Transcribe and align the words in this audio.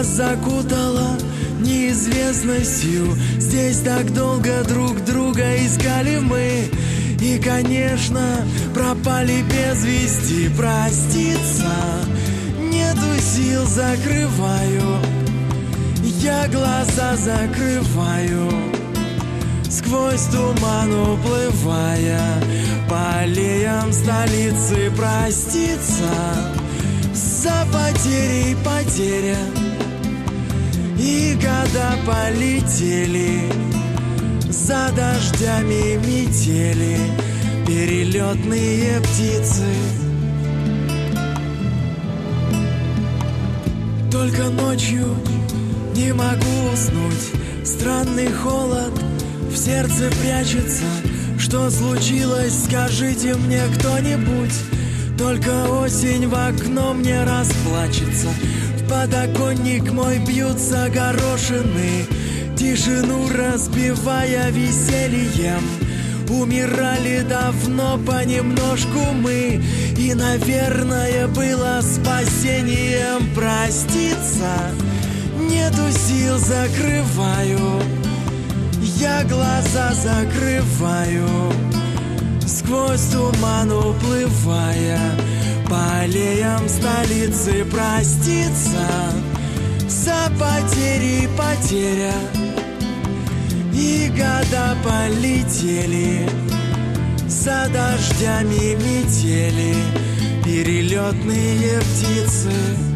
Нас 0.00 0.16
закутало 0.16 1.18
неизвестностью 1.60 3.14
Здесь 3.38 3.80
так 3.80 4.10
долго 4.14 4.64
друг 4.66 5.04
друга 5.04 5.44
искали 5.58 6.16
мы. 6.16 6.70
И, 7.20 7.38
конечно, 7.38 8.46
пропали 8.72 9.42
без 9.42 9.84
вести. 9.84 10.48
Проститься 10.56 11.70
нету 12.72 13.20
сил, 13.20 13.66
закрываю. 13.66 15.02
Я 16.22 16.48
глаза 16.48 17.16
закрываю 17.16 18.50
Сквозь 19.68 20.24
туман 20.32 20.94
уплывая 20.94 22.22
По 22.88 23.18
аллеям 23.18 23.92
столицы 23.92 24.90
проститься. 24.96 26.08
За 27.12 27.66
потерей 27.70 28.56
потеря 28.64 29.36
Года 31.72 31.96
полетели? 32.04 33.42
За 34.48 34.90
дождями 34.96 35.96
метели 36.04 36.98
Перелетные 37.64 39.00
птицы. 39.00 39.66
Только 44.10 44.44
ночью 44.50 45.14
не 45.94 46.12
могу 46.12 46.72
уснуть. 46.72 47.64
Странный 47.64 48.32
холод 48.32 48.92
в 49.48 49.56
сердце 49.56 50.10
прячется. 50.22 50.86
Что 51.38 51.70
случилось, 51.70 52.64
скажите 52.64 53.34
мне 53.34 53.62
кто-нибудь. 53.78 54.54
Только 55.16 55.68
осень 55.68 56.26
в 56.26 56.34
окно 56.34 56.94
мне 56.94 57.22
расплачется 57.22 58.28
подоконник 58.90 59.92
мой 59.92 60.18
бьются 60.18 60.90
горошины. 60.92 62.04
Тишину 62.58 63.28
разбивая 63.28 64.50
весельем. 64.50 65.62
Умирали 66.28 67.24
давно 67.28 67.98
понемножку 67.98 69.12
мы. 69.14 69.62
И, 69.96 70.12
наверное, 70.14 71.28
было 71.28 71.80
спасением 71.80 73.32
проститься. 73.34 74.72
Нету 75.38 75.90
сил, 75.92 76.36
закрываю. 76.38 77.80
Я 78.98 79.22
глаза 79.24 79.92
закрываю. 79.94 81.28
Сквозь 82.46 83.08
туман 83.12 83.70
уплывая 83.72 84.98
По 85.70 86.00
аллеям 86.00 86.68
столицы 86.68 87.64
проститься. 87.64 88.88
За 89.88 90.28
потери 90.36 91.28
потеря. 91.38 92.12
И 93.72 94.08
года 94.08 94.76
полетели. 94.82 96.28
За 97.28 97.68
дождями 97.72 98.74
метели. 98.74 99.76
Перелетные 100.44 101.78
птицы 101.78 102.89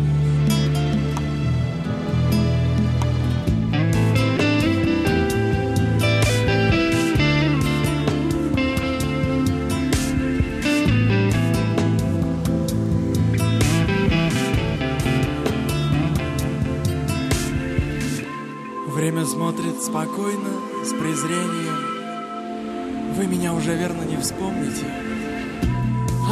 спокойно, 19.94 20.50
с 20.84 20.88
презрением. 20.88 23.14
Вы 23.14 23.28
меня 23.28 23.54
уже 23.54 23.76
верно 23.76 24.02
не 24.02 24.16
вспомните. 24.16 24.86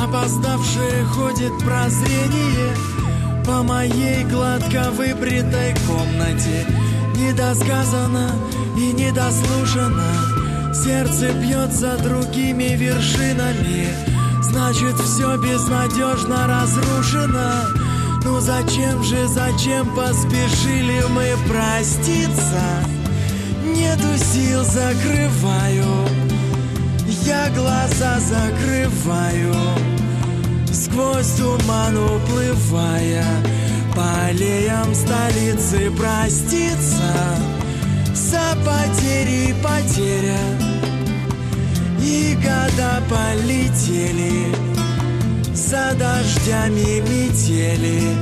Опоздавшее 0.02 1.04
ходит 1.04 1.56
прозрение 1.60 2.74
По 3.46 3.62
моей 3.62 4.24
гладко 4.24 4.90
выбритой 4.90 5.76
комнате 5.86 6.66
Недосказано 7.14 8.32
и 8.76 8.92
недослушано 8.92 10.12
Сердце 10.74 11.32
бьется 11.32 11.96
другими 12.02 12.74
вершинами 12.74 13.86
Значит, 14.42 14.98
все 14.98 15.36
безнадежно 15.36 16.48
разрушено 16.48 17.68
Ну 18.24 18.40
зачем 18.40 19.04
же, 19.04 19.28
зачем 19.28 19.94
поспешили 19.94 21.04
мы 21.10 21.36
проститься? 21.48 22.91
Нету 23.74 24.16
сил, 24.32 24.64
закрываю. 24.64 26.22
Я 27.24 27.48
глаза 27.50 28.18
закрываю 28.18 29.54
Сквозь 30.72 31.32
туман 31.36 31.96
уплывая. 31.96 33.24
По 33.94 34.26
аллеям 34.26 34.94
столицы 34.94 35.90
проститься 35.92 37.14
За 38.14 38.56
потери 38.64 39.54
потеря. 39.62 40.38
И 42.00 42.34
года 42.36 43.02
полетели 43.08 44.46
За 45.54 45.94
дождями 45.94 47.00
метели. 47.00 48.16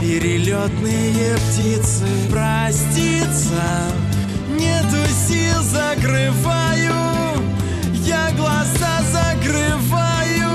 Перелетные 0.00 1.36
птицы 1.36 2.06
Проститься 2.30 3.62
закрываю 6.02 6.94
я 8.04 8.30
глаза 8.36 9.02
закрываю 9.12 10.50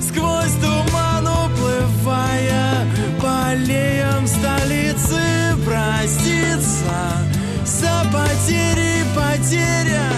Сквозь 0.00 0.54
туман 0.62 1.26
уплывая 1.26 2.86
По 3.20 3.48
аллеям 3.48 4.26
столицы 4.26 5.20
проститься 5.64 6.94
За 7.64 8.04
потери 8.12 9.02
потеря 9.16 10.10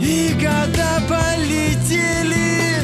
И 0.00 0.34
года 0.34 1.00
полетели 1.08 2.82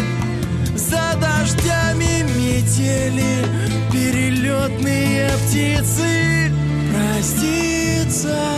За 0.74 1.18
дождями 1.20 2.22
метели 2.38 3.44
Перелетные 3.92 5.28
птицы 5.46 6.50
Проститься 6.90 8.49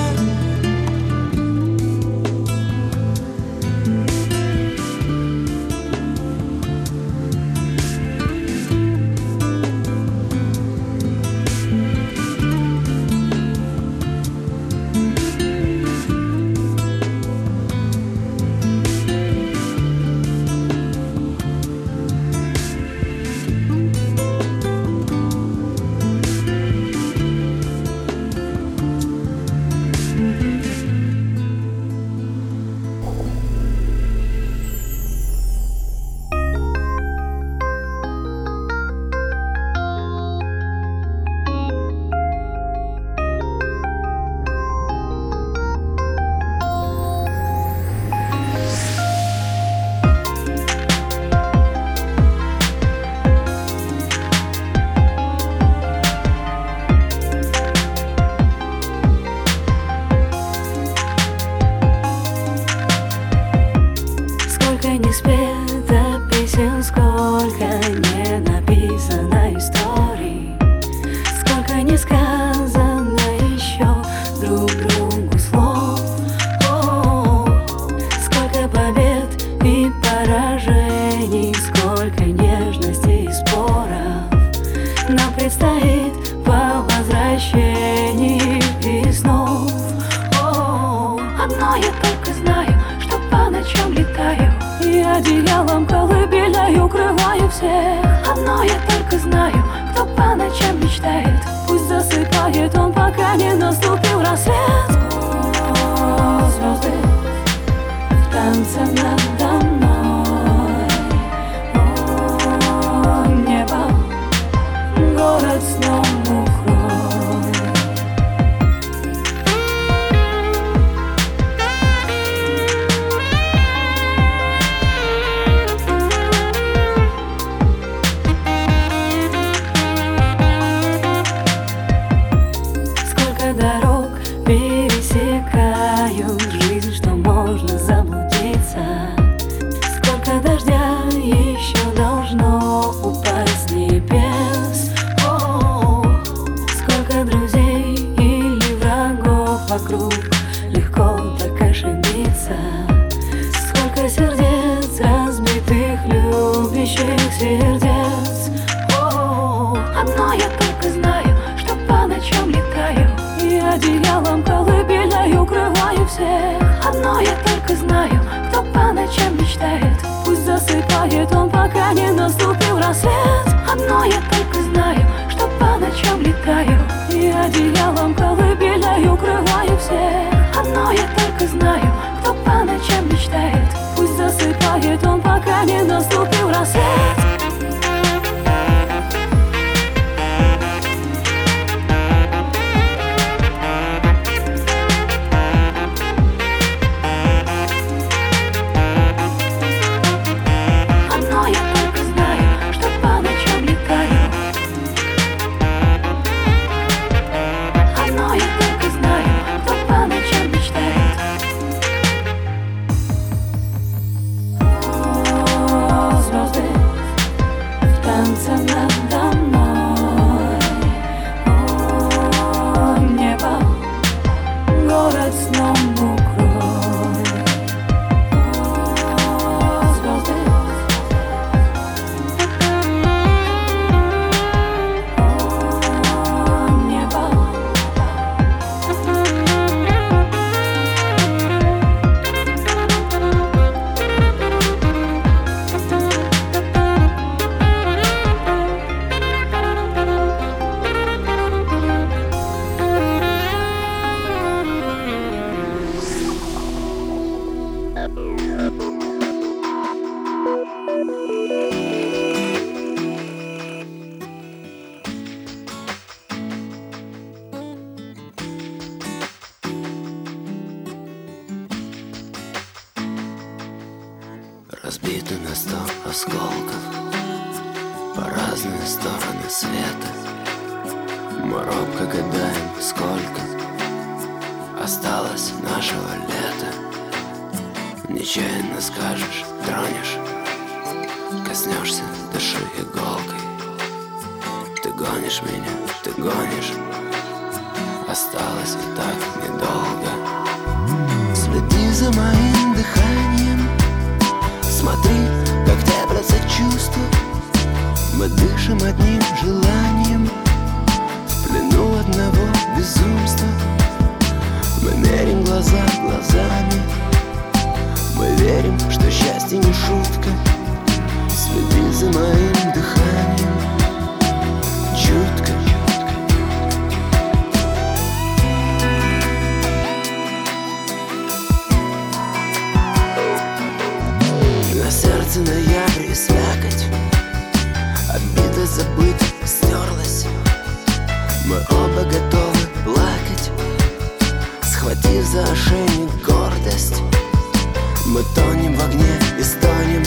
Мы 348.13 348.23
тонем 348.35 348.75
в 348.75 348.85
огне 348.85 349.19
и 349.39 349.43
стонем 349.43 350.03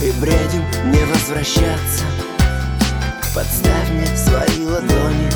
И 0.00 0.10
бредим 0.12 0.64
не 0.90 1.04
возвращаться. 1.04 2.04
Подставь 3.34 3.90
мне 3.90 4.06
свои 4.16 4.64
ладони 4.64 5.28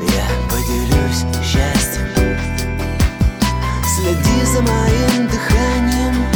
Я 0.00 0.26
поделюсь 0.50 1.24
счастьем. 1.40 2.08
Следи 3.94 4.44
за 4.44 4.60
моим 4.62 5.28
дыханием 5.28 6.26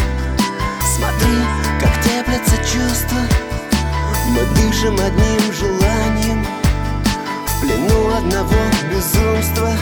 Смотри, 0.95 1.37
как 1.81 2.01
теплятся 2.01 2.57
чувства. 2.59 3.19
Мы 4.29 4.45
дышим 4.55 4.95
одним 4.95 5.53
желанием 5.53 6.47
В 7.49 7.61
плену 7.63 8.17
одного 8.17 8.55
безумства. 8.95 9.73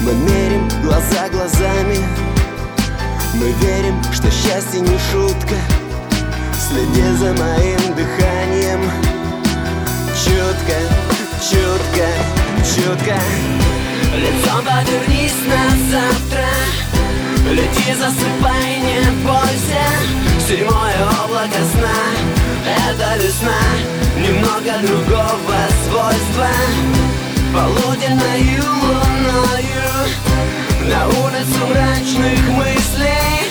Мы 0.00 0.14
мерим 0.14 0.70
глаза 0.82 1.28
глазами. 1.28 2.25
Мы 3.38 3.52
верим, 3.52 4.02
что 4.14 4.30
счастье 4.30 4.80
не 4.80 4.98
шутка. 5.10 5.56
Следи 6.54 7.02
за 7.18 7.34
моим 7.34 7.94
дыханием. 7.94 8.80
Чутко, 10.24 10.78
чутко, 11.42 12.08
чутко. 12.64 13.18
Лицом 14.14 14.64
повернись 14.64 15.34
на 15.46 15.68
завтра. 15.90 16.48
Лети, 17.50 17.94
засыпай, 17.94 18.80
не 18.80 19.00
бойся. 19.22 19.84
Седьмое 20.48 20.96
облако 21.22 21.60
сна 21.72 21.98
Это 22.64 23.22
весна. 23.22 23.60
Немного 24.16 24.78
другого 24.86 25.58
свойства. 25.84 26.48
Полуденною 27.52 28.64
луною. 28.82 30.35
На 30.88 31.08
улицу 31.08 31.66
мрачных 31.68 32.48
мыслей 32.50 33.50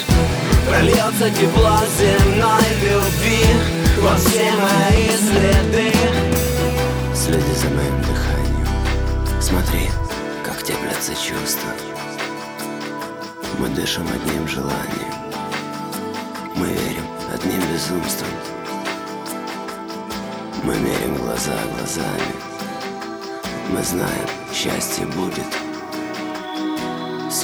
Прольется 0.67 1.29
тепло 1.31 1.79
земной 1.97 2.63
любви 2.81 3.45
Во 3.99 4.15
все 4.15 4.51
мои 4.53 5.09
следы. 5.17 5.91
Следи 7.13 7.53
за 7.55 7.67
моим 7.69 8.01
дыханием. 8.01 8.67
Смотри, 9.41 9.89
как 10.43 10.63
теплятся 10.63 11.13
чувства. 11.13 11.71
Мы 13.59 13.67
дышим 13.69 14.07
одним 14.07 14.47
желанием. 14.47 15.13
Мы 16.55 16.67
верим 16.67 17.05
одним 17.33 17.61
безумством. 17.73 18.29
Мы 20.63 20.75
мерим 20.77 21.15
глаза 21.17 21.53
глазами. 21.77 22.35
Мы 23.69 23.83
знаем, 23.83 24.29
счастье 24.53 25.05
будет 25.07 25.64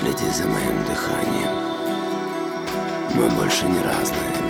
Следи 0.02 0.32
за 0.32 0.48
моим 0.48 0.84
дыханием. 0.86 1.54
Мы 3.14 3.30
больше 3.36 3.68
не 3.68 3.80
разные 3.84 4.41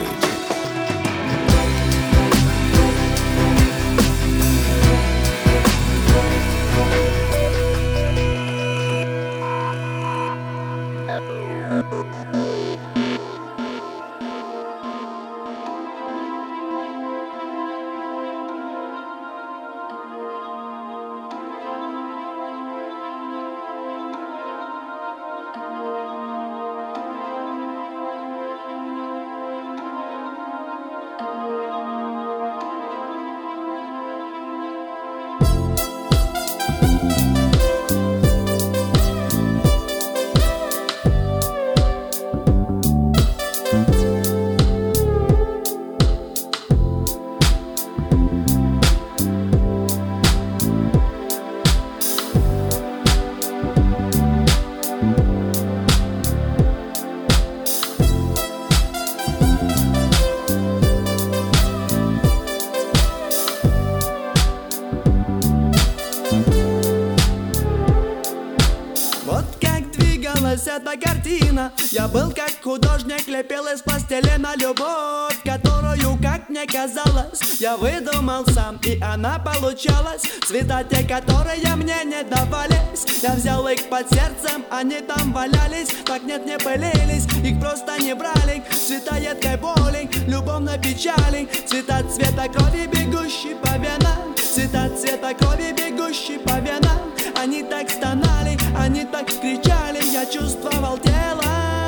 пластилина 74.41 74.56
любовь 74.58 75.38
Которую, 75.43 76.19
как 76.21 76.49
мне 76.49 76.67
казалось, 76.67 77.60
я 77.60 77.75
выдумал 77.75 78.45
сам. 78.45 78.80
И 78.86 78.99
она 79.01 79.39
получалась, 79.39 80.21
цвета 80.45 80.84
те, 80.84 81.04
которые 81.04 81.75
мне 81.75 81.95
не 82.06 82.23
давались. 82.23 83.23
Я 83.23 83.34
взял 83.34 83.67
их 83.67 83.89
под 83.89 84.08
сердцем, 84.10 84.63
они 84.69 84.99
там 84.99 85.34
валялись. 85.34 85.89
Так 86.06 86.23
нет, 86.23 86.45
не 86.45 86.60
пылились, 86.60 87.25
их 87.43 87.60
просто 87.60 87.99
не 87.99 88.13
брали. 88.13 88.63
Цвета 88.71 89.17
едкой 89.17 89.58
боли, 89.58 90.10
любовной 90.27 90.77
печали. 90.77 91.49
Цвета 91.65 92.04
цвета 92.04 92.47
крови, 92.47 92.86
бегущей 92.86 93.56
по 93.56 93.73
венам. 93.77 94.36
Цвета 94.36 94.89
цвета 94.95 95.34
крови, 95.34 95.71
бегущей 95.71 96.38
по 96.38 96.60
венам. 96.60 97.12
Они 97.36 97.63
так 97.63 97.89
стонали, 97.89 98.60
они 98.77 99.06
так 99.06 99.25
кричали. 99.25 100.04
Я 100.13 100.25
чувствовал 100.27 100.99
Вроде 101.01 101.81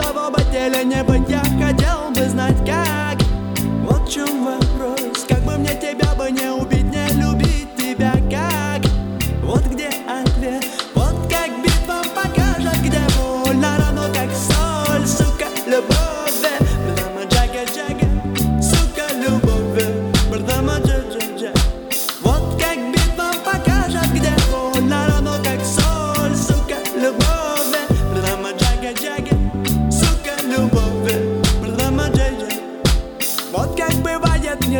того 0.00 0.30
бы 0.30 0.42
теле 0.50 0.84
не 0.84 1.02
быть. 1.02 1.28
Я 1.28 1.40
хотел 1.40 2.10
бы 2.10 2.28
знать 2.28 2.56
как. 2.66 3.18
Вот 3.84 4.08
в 4.08 4.12
чем 4.12 4.44
вопрос. 4.44 5.24
Как 5.28 5.40
бы 5.44 5.56
мне 5.58 5.74
тебя 5.74 6.14
бы 6.14 6.30
не 6.30 6.50
убить 6.50 6.69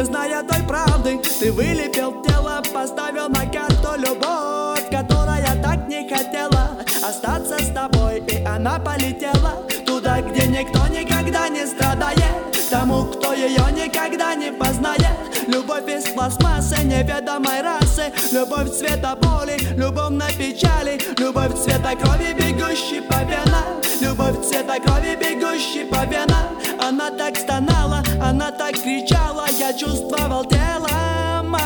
не 0.00 0.06
зная 0.06 0.42
той 0.42 0.62
правды 0.62 1.20
Ты 1.38 1.52
вылепил 1.52 2.22
тело, 2.22 2.62
поставил 2.72 3.28
на 3.28 3.44
карту 3.46 3.98
любовь 3.98 4.84
Которая 4.90 5.62
так 5.62 5.88
не 5.88 6.08
хотела 6.08 6.78
остаться 7.02 7.58
с 7.58 7.72
тобой 7.72 8.22
И 8.26 8.42
она 8.44 8.78
полетела 8.78 9.62
туда, 9.84 10.22
где 10.22 10.46
никто 10.46 10.86
никогда 10.88 11.48
не 11.48 11.66
страдает 11.66 12.59
Тому, 12.70 13.02
кто 13.02 13.32
ее 13.32 13.66
никогда 13.72 14.36
не 14.36 14.52
познает. 14.52 15.18
Любовь 15.48 15.88
из 15.88 16.04
пластмассы 16.10 16.80
неведомой 16.84 17.62
расы. 17.62 18.12
Любовь 18.30 18.70
цвета 18.70 19.16
боли, 19.20 19.58
любовь 19.76 20.10
на 20.10 20.28
печали. 20.28 21.00
Любовь 21.18 21.60
цвета 21.60 21.96
крови, 21.96 22.32
бегущей 22.32 23.02
по 23.02 23.24
венам. 23.24 23.80
Любовь 24.00 24.46
цвета 24.46 24.78
крови, 24.78 25.16
бегущей 25.16 25.84
по 25.84 26.04
венам. 26.04 26.60
Она 26.80 27.10
так 27.10 27.36
стонала, 27.36 28.04
она 28.22 28.52
так 28.52 28.80
кричала. 28.80 29.48
Я 29.58 29.72
чувствовал 29.72 30.44
телом 30.44 31.56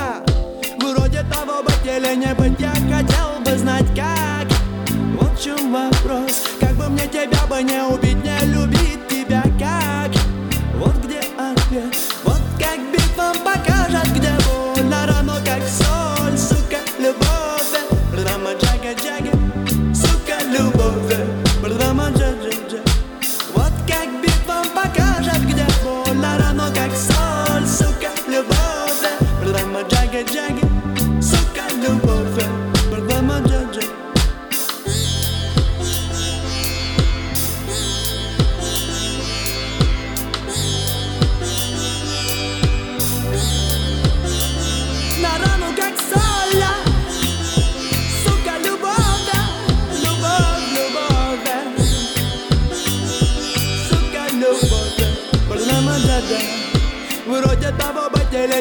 Вроде 0.81 1.23
того 1.31 1.62
бы 1.62 1.73
теле 1.85 2.17
не 2.17 2.35
быть 2.35 2.59
Я 2.59 2.71
хотел 2.71 3.40
бы 3.45 3.59
знать 3.59 3.87
как. 3.95 4.49
Вот 5.21 5.38
в 5.38 5.45
чем 5.45 5.71
вопрос. 5.71 6.45
Как 6.59 6.73
бы 6.77 6.88
мне 6.88 7.07
тебя 7.09 7.47
бы 7.47 7.62
не 7.62 7.83
убить 7.83 8.25
Не 8.25 8.47
любить 8.47 9.07
тебя 9.07 9.43
как 9.61 9.93
Yeah. 11.74 12.13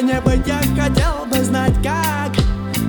Не 0.04 0.20
быть 0.20 0.46
Я 0.46 0.58
хотел 0.58 1.24
бы 1.26 1.42
знать 1.42 1.74
как. 1.82 2.32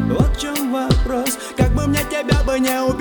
Вот 0.07 0.35
в 0.35 0.39
чем 0.39 0.71
вопрос. 0.71 1.37
Как 1.55 1.73
бы 1.73 1.87
мне 1.87 1.99
тебя 2.09 2.43
бы 2.43 2.59
не 2.59 2.81
убить 2.81 2.94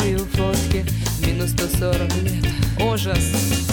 тобою 0.00 0.18
фотке 0.18 0.84
Минус 1.26 1.50
140 1.50 2.10
Ужас 2.92 3.69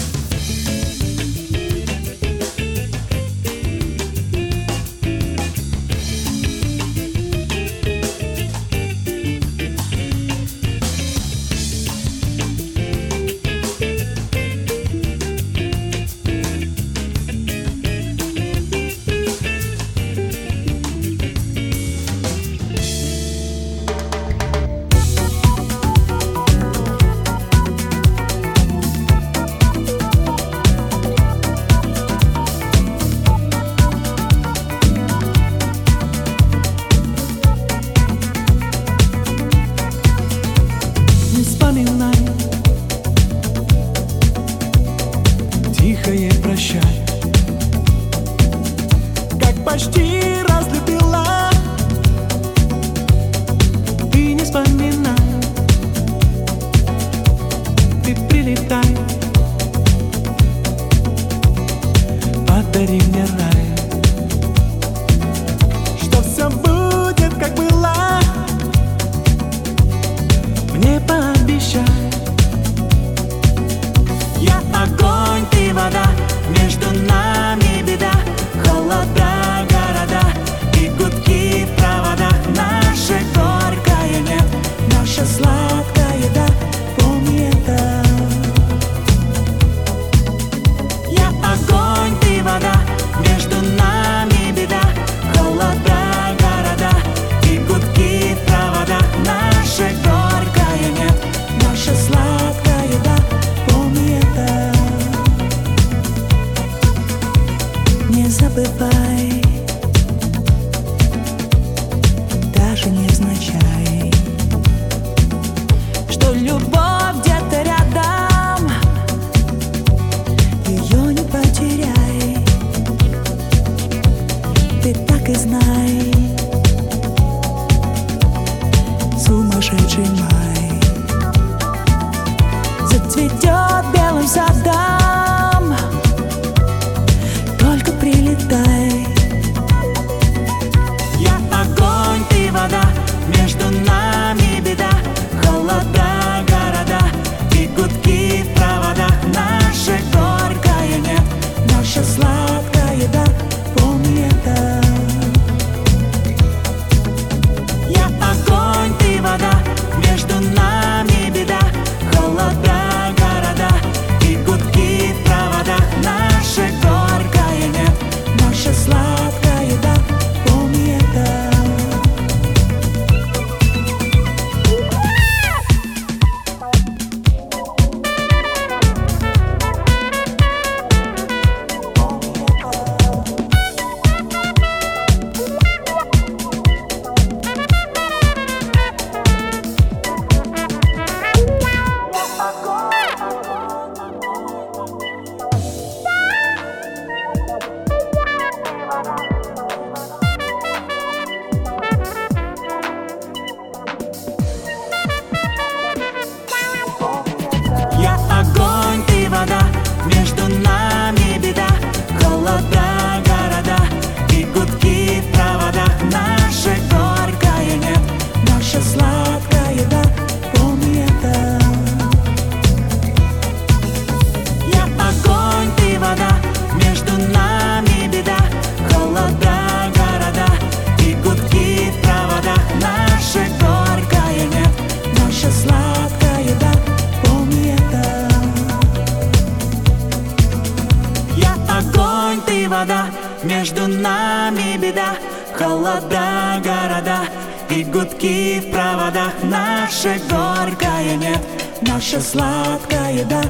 Naša 252.07 252.21
slatka 252.21 252.95
je 252.95 253.25
da 253.25 253.41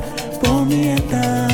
pomijeta. 0.41 1.46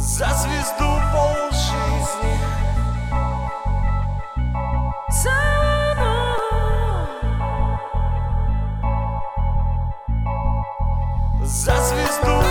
За 0.00 0.26
звезду 0.26 1.00
полжизни. 1.12 2.38
За 5.10 5.30
За 11.42 11.76
звезду 11.82 12.47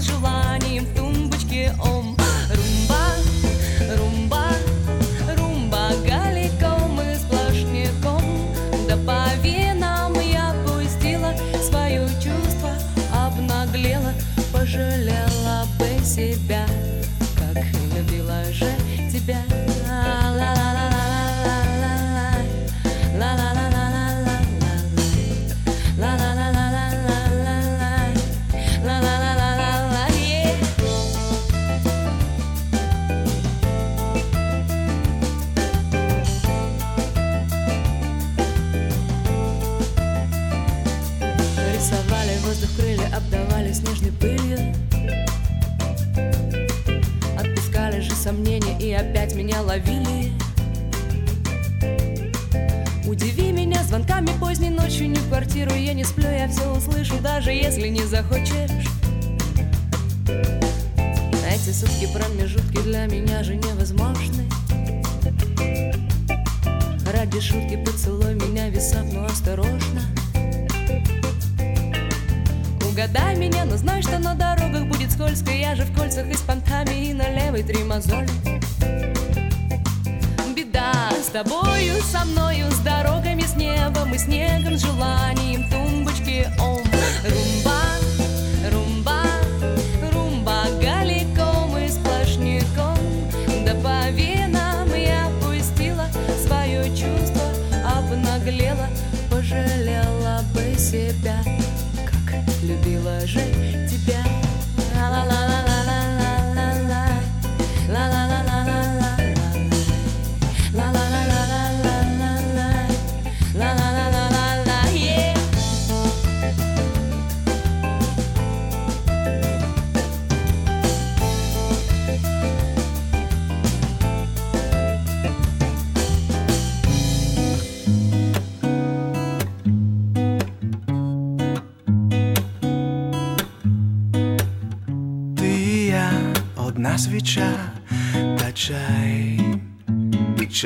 желанием 0.00 0.84
в 0.84 0.96
тумбочке 0.96 1.74
ом 1.82 2.07
я 56.38 56.46
все 56.48 56.70
услышу 56.70 57.18
Даже 57.20 57.50
если 57.50 57.88
не 57.88 58.04
захочешь. 58.04 58.86
Эти 61.50 61.72
сутки 61.72 62.06
промежутки 62.12 62.80
для 62.82 63.06
меня 63.06 63.42
же 63.42 63.56
невозможны. 63.56 64.44
Ради 67.12 67.40
шутки 67.40 67.82
поцелуй 67.84 68.34
меня 68.34 68.68
висок, 68.68 69.04
но 69.12 69.24
осторожно. 69.24 70.02
Угадай 72.88 73.34
меня, 73.36 73.64
но 73.64 73.76
знай, 73.76 74.02
что 74.02 74.18
на 74.18 74.34
дорогах 74.34 74.86
будет 74.86 75.10
скользко 75.10 75.50
Я 75.50 75.74
же 75.74 75.84
в 75.84 75.96
кольцах 75.96 76.26
и 76.26 76.34
с 76.34 76.42
понтами, 76.42 77.08
и 77.08 77.14
на 77.14 77.28
левой 77.30 77.64
три 77.64 77.82
мозоли. 77.82 78.28
Беда 80.54 81.10
с 81.20 81.30
тобою, 81.30 82.00
со 82.12 82.24
мною, 82.24 82.70
с 82.70 82.78
дорогами, 82.78 83.42
с 83.42 83.56
небом 83.56 84.14
и 84.14 84.18
снегом, 84.18 84.78
желанием 84.78 85.68
тумбочки 85.70 85.87
neigé 103.34 103.87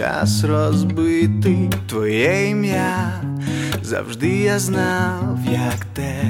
час 0.02 0.44
розбитий 0.44 1.70
твоє 1.88 2.50
ім'я. 2.50 3.22
Завжди 3.82 4.28
я 4.28 4.58
знав, 4.58 5.38
як 5.52 5.84
те, 5.92 6.22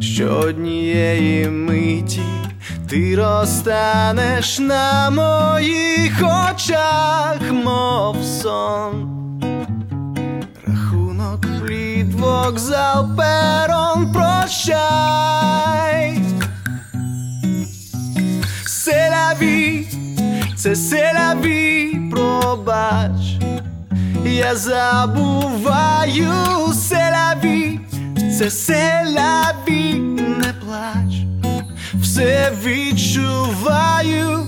що 0.00 0.28
однієї 0.28 1.48
миті 1.48 2.22
ти 2.88 3.16
розтанеш 3.16 4.58
на 4.58 5.10
моїх 5.10 6.22
очах, 6.22 7.52
мов 7.52 8.16
сон. 8.24 9.08
Рахунок 10.66 11.40
плід, 11.60 12.14
вокзал, 12.14 13.16
перон, 13.16 14.12
прощай. 14.12 14.82
Селяві, 18.66 19.86
це 20.56 20.76
селяві, 20.76 21.61
пробач. 22.42 23.38
Я 24.24 24.56
забуваю 24.56 26.32
селяві, 26.74 27.80
це 28.38 28.50
селяві, 28.50 29.94
не 30.18 30.54
плач. 30.60 31.14
Все 31.94 32.52
відчуваю, 32.64 34.46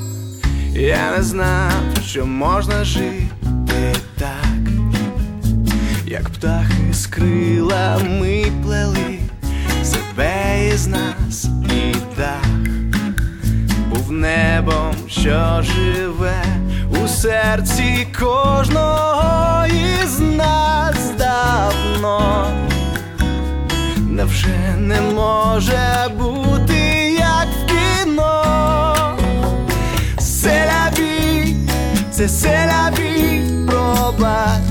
я 0.73 1.17
не 1.17 1.23
знав, 1.23 1.73
що 2.07 2.27
можна 2.27 2.85
жити 2.85 3.95
так, 4.19 4.73
як 6.07 6.29
птахи 6.29 6.93
з 6.93 7.07
крилами 7.07 8.47
плели 8.65 9.19
себе 9.85 10.71
із 10.75 10.87
нас 10.87 11.45
і 11.45 11.95
дах 12.17 12.47
був 13.91 14.13
небом, 14.13 14.95
що 15.09 15.63
живе 15.63 16.64
у 17.05 17.09
серці 17.09 18.07
кожного 18.19 19.67
із 19.67 20.21
нас 20.21 20.97
давно. 21.19 22.47
Невже 23.97 24.77
не 24.79 25.01
може 25.01 26.11
бути 26.19 26.75
як 27.19 27.47
в 27.47 27.67
кіно? 27.67 29.17
Селяві, 30.19 31.57
це 32.11 32.29
селяві, 32.29 33.43
пробач. 33.67 34.63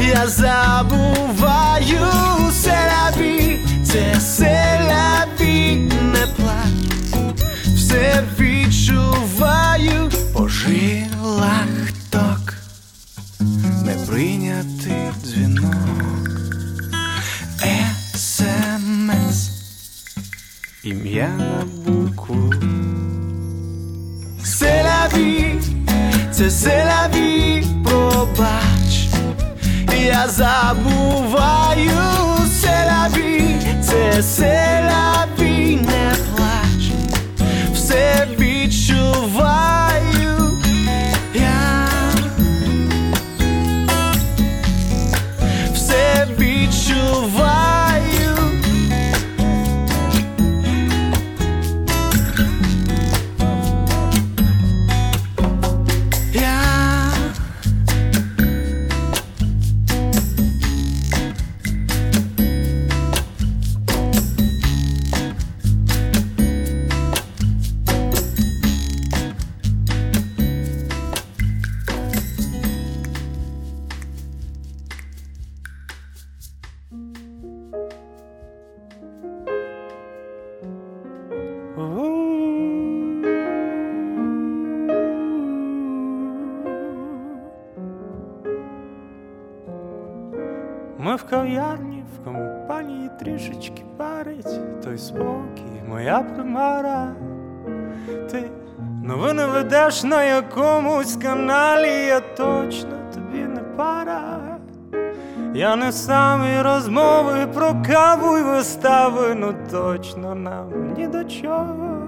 Я 0.00 0.26
забуваю 0.26 2.06
селяві, 2.52 3.58
це 3.84 4.20
селяві, 4.20 5.90
не 6.02 6.26
плач 6.36 6.84
все 7.76 8.22
відчуваю 8.38 9.53
Pernambuco. 21.24 22.34
C'est 24.42 24.82
la 24.82 25.08
vie, 25.16 25.58
c'est 26.30 26.84
la 26.84 27.08
vie, 27.08 27.66
probate. 27.82 29.08
E 29.90 30.10
as 30.10 30.38
vai, 30.38 31.88
c'est 32.60 32.84
la 32.92 33.08
vie, 33.08 33.56
c'est 34.20 34.82
la 34.82 34.93
спокій, 95.04 95.82
моя 95.88 96.18
примара. 96.18 97.08
Ти 98.30 98.50
новини 99.04 99.46
ведеш 99.46 100.04
на 100.04 100.24
якомусь 100.24 101.16
каналі, 101.16 102.06
я 102.06 102.20
точно 102.20 102.90
тобі 103.14 103.38
не 103.38 103.60
пара. 103.76 104.40
Я 105.54 105.76
не 105.76 105.92
самі 105.92 106.62
розмови 106.62 107.46
про 107.54 107.74
каву 107.86 108.36
й 108.36 108.42
вистави, 108.42 109.34
ну 109.34 109.54
точно 109.70 110.34
нам 110.34 110.94
ні 110.96 111.06
до 111.06 111.24
чого. 111.24 112.02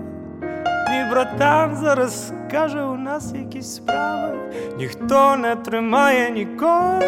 Мій 0.91 1.11
братан 1.11 1.77
зараз 1.77 2.33
каже, 2.51 2.83
у 2.83 2.97
нас 2.97 3.33
якісь 3.33 3.75
справи, 3.75 4.39
ніхто 4.79 5.37
не 5.37 5.57
тримає 5.57 6.31
нікого. 6.31 7.01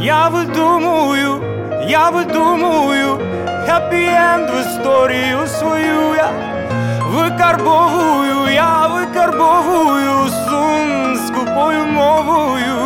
Я 0.00 0.28
видумую, 0.28 1.42
я 1.88 2.10
видумую, 2.10 3.18
хеппі-енд 3.66 4.50
в 4.50 4.60
історію 4.60 5.46
свою 5.46 6.14
я 6.14 6.30
викарбовую, 7.10 8.54
я 8.54 8.86
викарбовую 8.86 10.28
сум 10.28 11.16
скупою 11.26 11.86
мовою. 11.86 12.76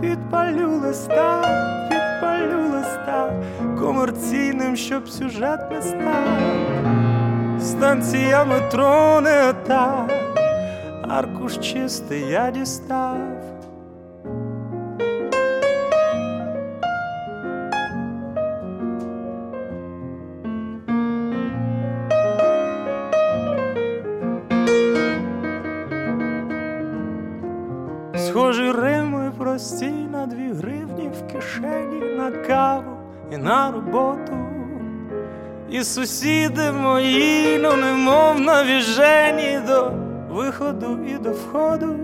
Підпалю 0.00 0.68
листа, 0.68 1.42
підпалю 1.90 2.72
листа 2.72 3.32
комерційним, 3.78 4.76
щоб 4.76 5.08
сюжет 5.08 5.70
не 5.70 5.82
став. 5.82 6.24
Станція 7.60 8.44
метро 8.44 9.20
не 9.20 9.52
та, 9.66 10.08
аркуш 11.08 11.58
чистий 11.58 12.28
я 12.28 12.50
дістав. 12.50 13.31
І 33.32 33.36
на 33.36 33.70
роботу. 33.70 34.32
І 35.70 35.84
сусіди 35.84 36.72
мої, 36.72 37.58
ну 37.58 37.76
немов 37.76 38.40
навіжені 38.40 39.60
до 39.66 39.90
виходу 40.30 40.98
і 41.08 41.14
до 41.14 41.30
входу. 41.30 41.96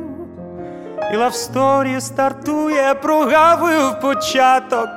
І 1.12 1.16
лавсторі 1.16 2.00
стартує, 2.00 2.94
прогавою 2.94 3.78
в 3.78 4.00
початок. 4.00 4.88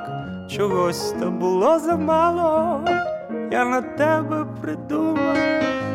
Чогось 0.50 1.14
то 1.20 1.30
було 1.30 1.78
замало, 1.78 2.80
я 3.50 3.64
на 3.64 3.82
тебе 3.82 4.46
придумав. 4.62 5.36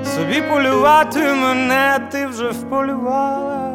Собі 0.04 0.42
полювати 0.42 1.20
мене 1.20 2.00
ти 2.12 2.28
вже 2.28 2.50
вполювала. 2.50 3.67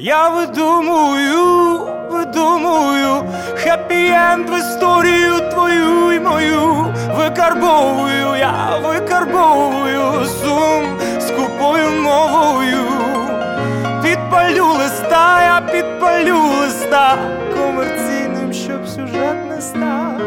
Я 0.00 0.30
видумую, 0.30 1.80
видумую 2.10 3.24
хеппі-енд 3.54 4.50
в 4.50 4.58
історію 4.58 5.50
твою 5.50 6.12
і 6.12 6.20
мою. 6.20 6.94
Викарбовую, 7.16 8.36
я 8.38 8.78
викарбовую 8.84 10.24
сум 10.24 10.98
скупою 11.20 12.02
мовою. 12.02 12.84
Підпалю 14.02 14.66
листа, 14.66 15.42
я 15.42 15.60
підпалю 15.72 16.38
листа 16.60 17.18
комерційним, 17.56 18.52
щоб 18.52 18.86
сюжет 18.86 19.48
не 19.48 19.60
став. 19.60 20.20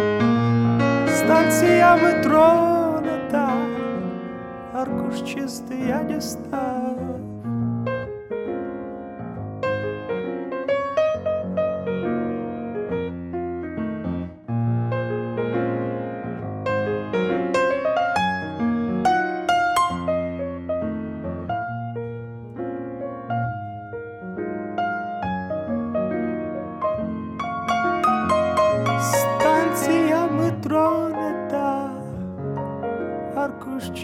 Станція 1.16 1.96
метро 1.96 2.54
не 3.06 3.32
та, 3.32 3.54
аркуш 4.74 5.34
чистий 5.34 5.88
я 5.88 6.04
дістав. 6.04 7.31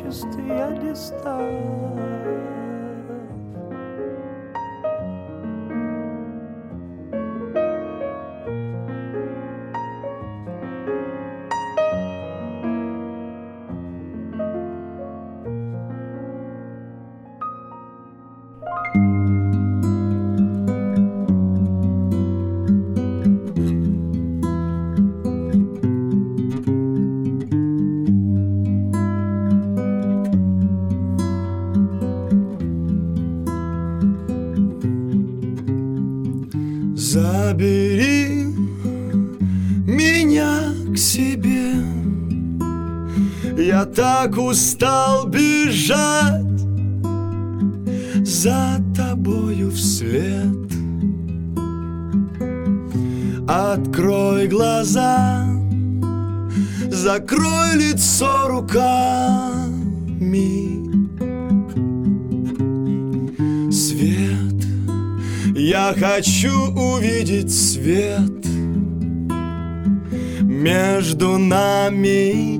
esteja 0.07 0.71
distante. 0.81 2.16
Закрой 57.29 57.75
лицо 57.75 58.47
руками 58.47 59.11
Свет 63.69 64.65
я 65.53 65.93
хочу 65.93 66.71
увидеть 66.71 67.53
свет 67.53 68.45
между 70.41 71.37
нами. 71.37 72.56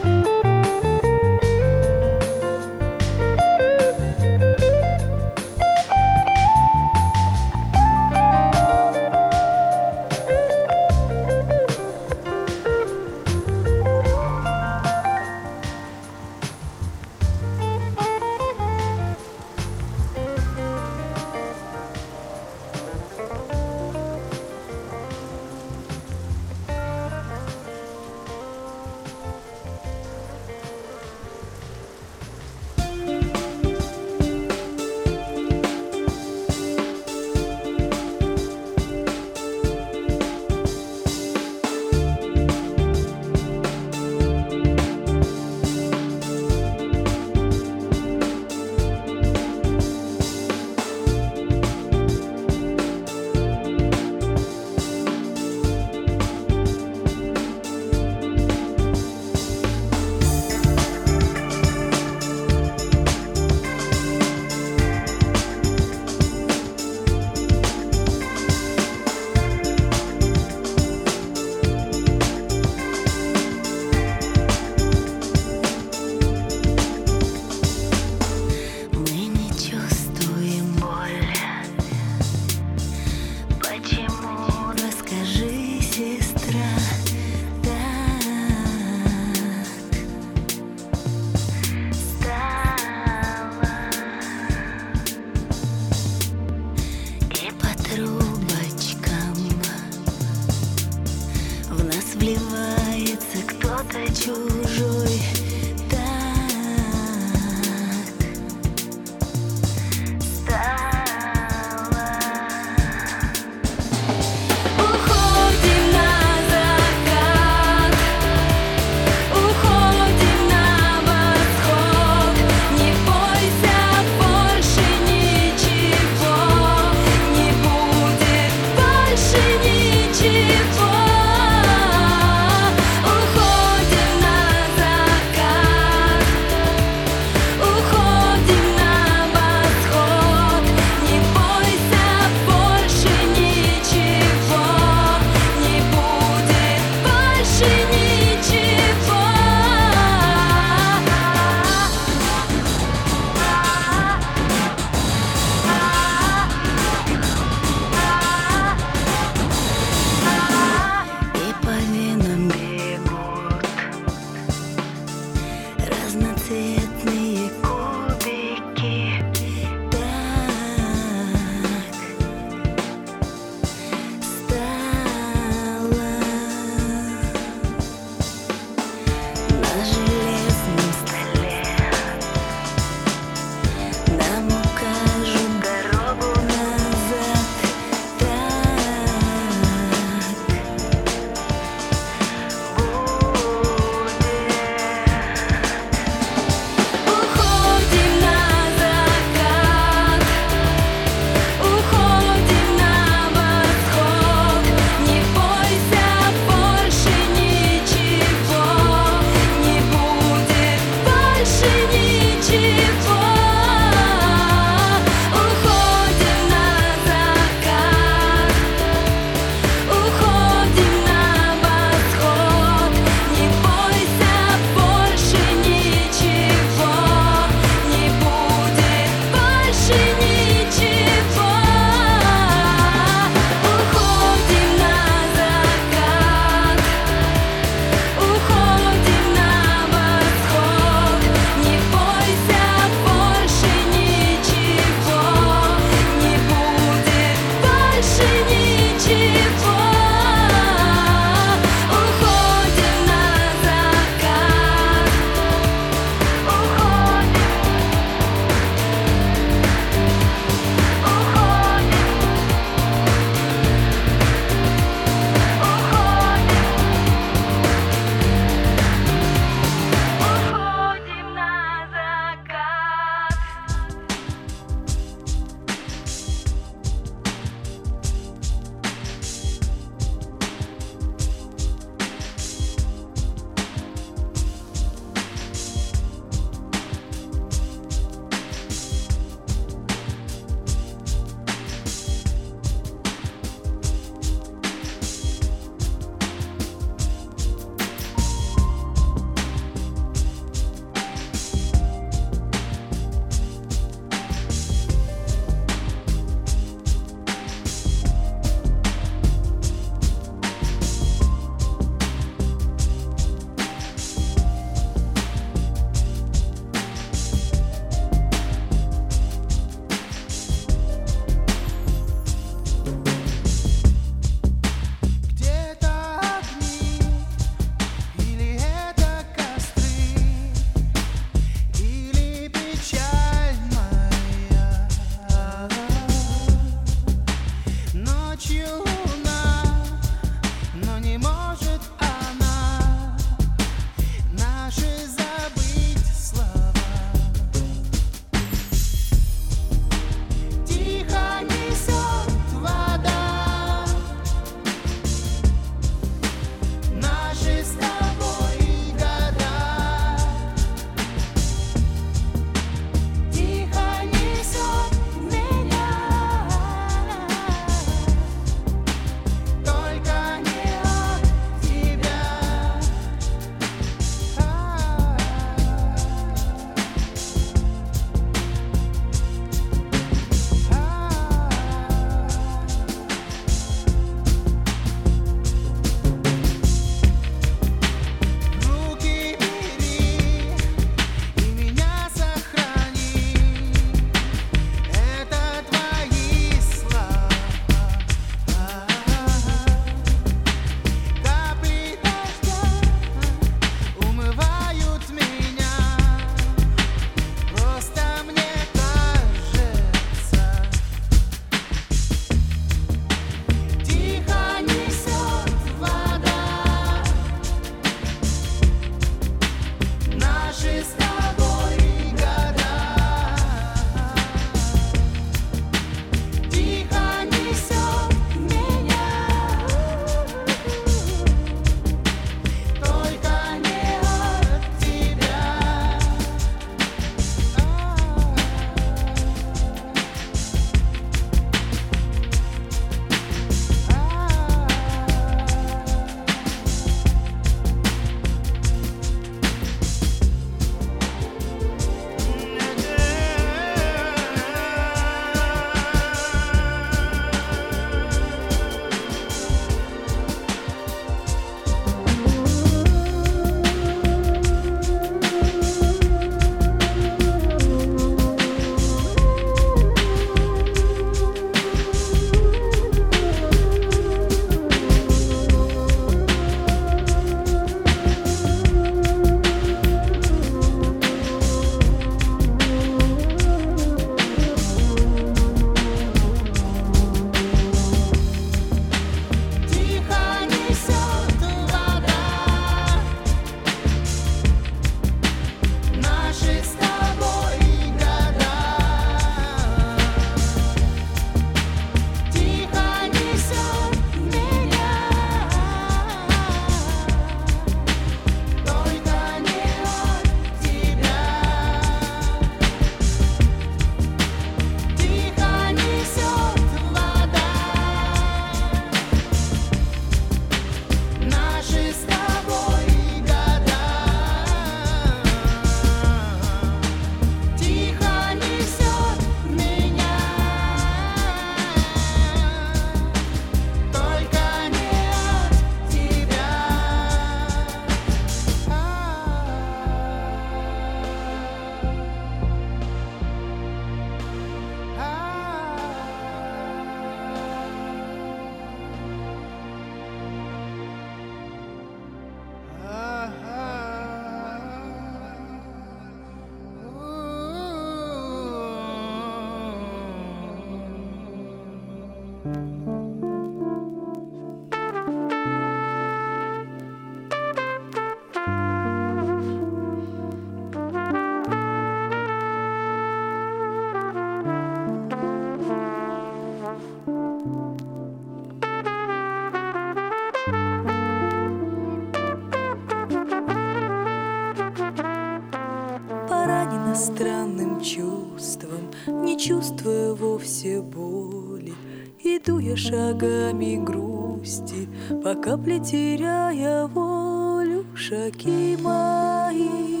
капли 595.44 595.78
теряя 595.78 596.86
волю, 596.86 597.84
шаги 597.94 598.78
мои 598.80 600.00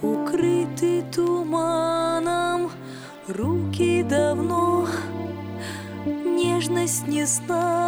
укрыты 0.00 1.04
туманом, 1.14 2.70
руки 3.28 4.02
давно 4.02 4.86
нежность 6.06 7.06
не 7.06 7.26
знала. 7.26 7.79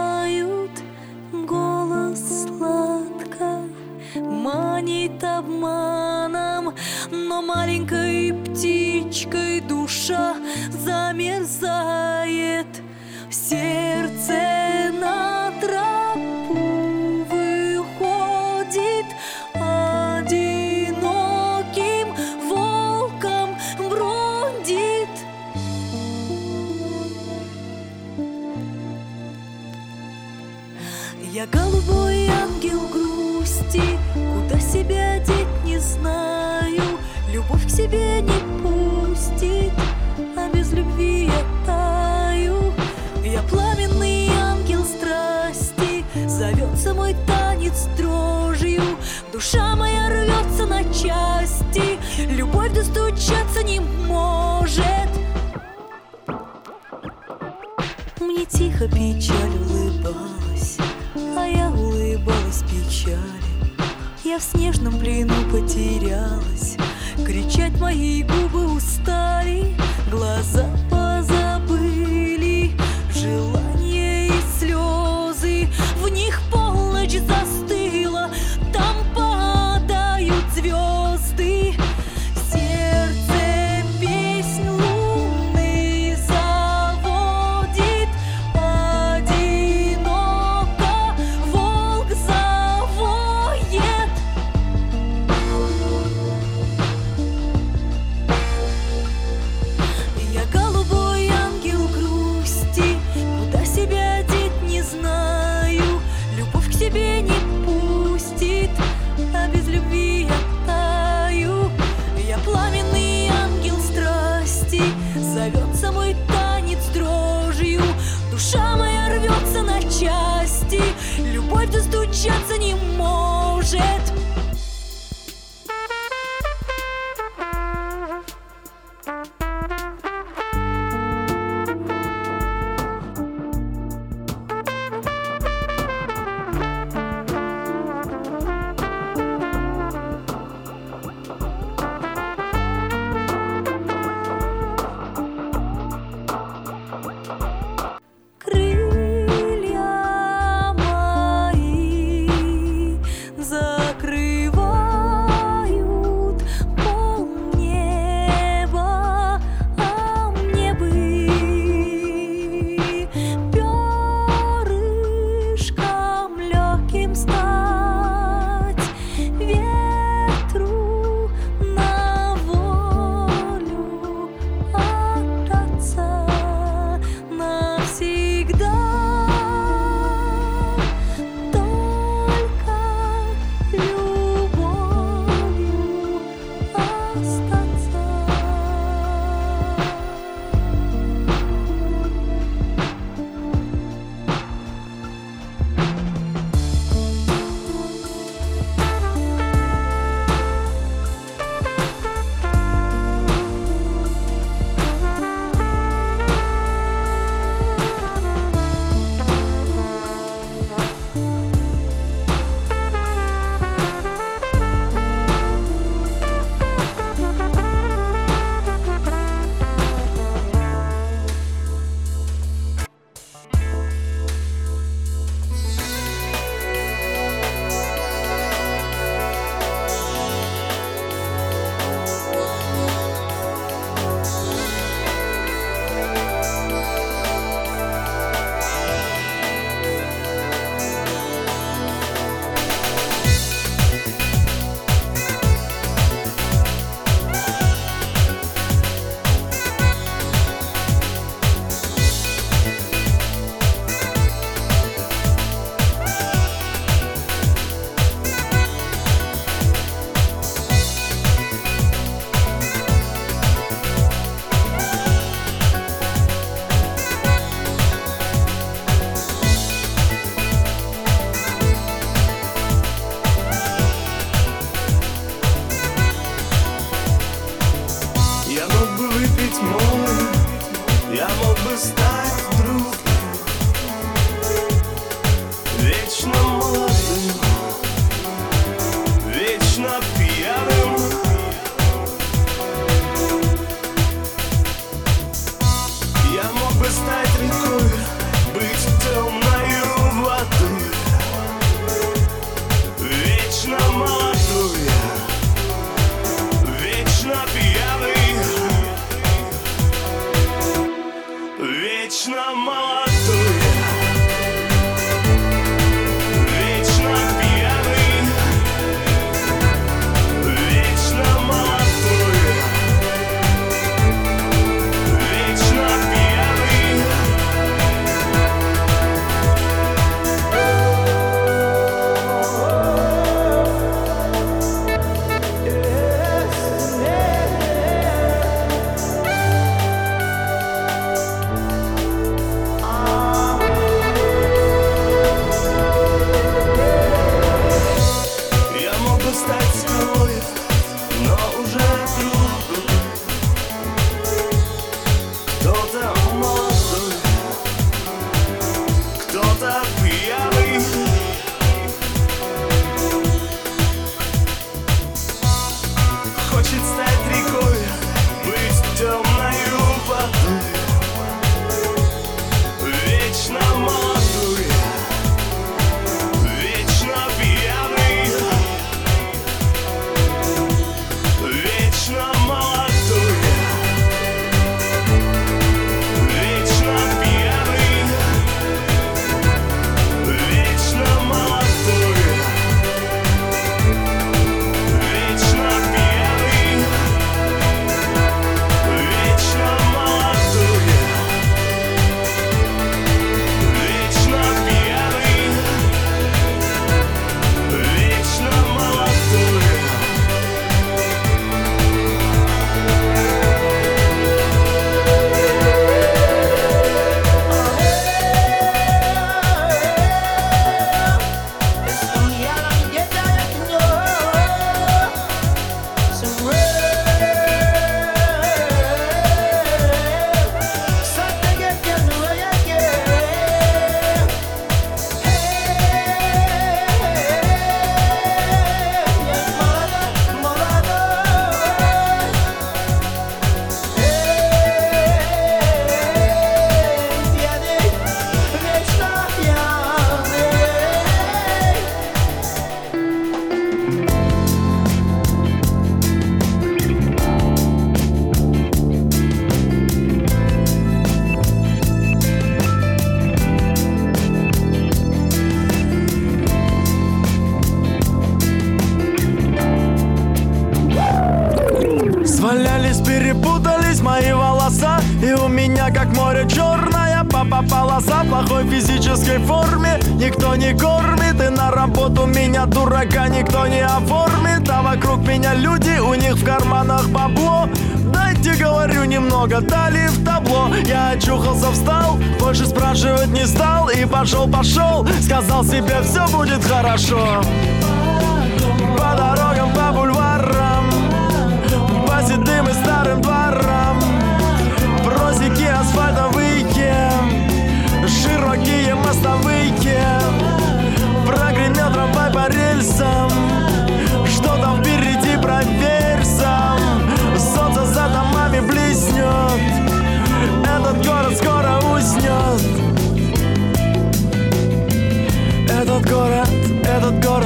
В 486.43 486.45
карманах 486.45 487.09
бабло. 487.09 487.69
Дайте, 488.13 488.55
говорю, 488.55 489.05
немного 489.05 489.61
дали 489.61 490.09
в 490.09 490.25
табло. 490.25 490.69
Я 490.87 491.11
очухался, 491.11 491.71
встал, 491.71 492.19
больше 492.41 492.67
спрашивать 492.67 493.29
не 493.29 493.47
стал 493.47 493.89
И 493.89 494.05
пошел, 494.05 494.49
пошел, 494.49 495.07
сказал 495.23 495.65
себе, 495.65 496.03
все 496.03 496.27
будет 496.29 496.65
хорошо 496.65 497.41
По 497.43 497.72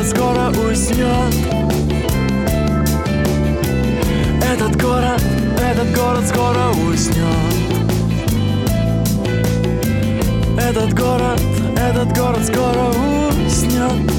скоро 0.07 0.51
уснет. 0.51 1.35
Этот 4.43 4.81
город, 4.81 5.23
этот 5.59 5.95
город 5.95 6.27
скоро 6.27 6.71
уснет. 6.89 7.27
Этот 10.59 10.95
город, 10.95 11.41
этот 11.77 12.17
город 12.17 12.45
скоро 12.45 12.89
уснет. 13.47 14.13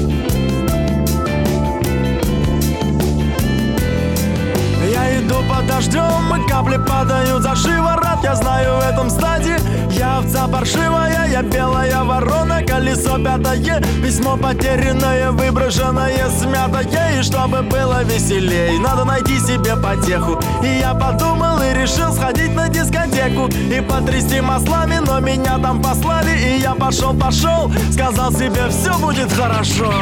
Я 4.92 5.20
иду 5.20 5.36
под 5.48 5.66
дождем, 5.66 6.46
капли 6.48 6.78
падают 6.86 7.42
за 7.42 7.54
шиворот 7.56 8.07
Я 8.22 8.34
знаю 8.34 8.76
в 8.76 8.80
этом 8.80 9.10
стаде, 9.10 9.56
я 9.90 10.18
овца 10.18 10.48
паршивая 10.48 11.28
Я 11.30 11.42
белая 11.42 12.02
ворона, 12.02 12.62
колесо 12.62 13.16
пятое 13.18 13.80
Письмо 14.02 14.36
потерянное, 14.36 15.30
выброшенное, 15.30 16.28
смятое. 16.30 17.18
И 17.18 17.22
чтобы 17.22 17.62
было 17.62 18.02
веселей, 18.04 18.78
надо 18.78 19.04
найти 19.04 19.38
себе 19.38 19.76
потеху. 19.76 20.38
И 20.62 20.78
я 20.80 20.94
подумал 20.94 21.60
и 21.62 21.74
решил 21.74 22.12
сходить 22.12 22.54
на 22.54 22.68
дискотеку 22.68 23.48
И 23.48 23.80
потрясти 23.80 24.40
маслами, 24.40 24.98
но 25.04 25.20
меня 25.20 25.58
там 25.58 25.80
послали. 25.82 26.36
И 26.38 26.60
я 26.60 26.74
пошел, 26.74 27.14
пошел, 27.14 27.70
сказал 27.92 28.32
себе, 28.32 28.68
все 28.68 28.98
будет 28.98 29.32
хорошо 29.32 29.92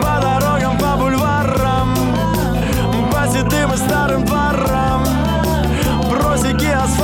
По 0.00 0.20
дорогам, 0.20 0.78
по 0.78 0.96
бульварам 0.96 1.94
по 3.10 3.26
седым 3.32 3.72
и 3.72 3.76
старым 3.76 4.24
дворам 4.24 4.85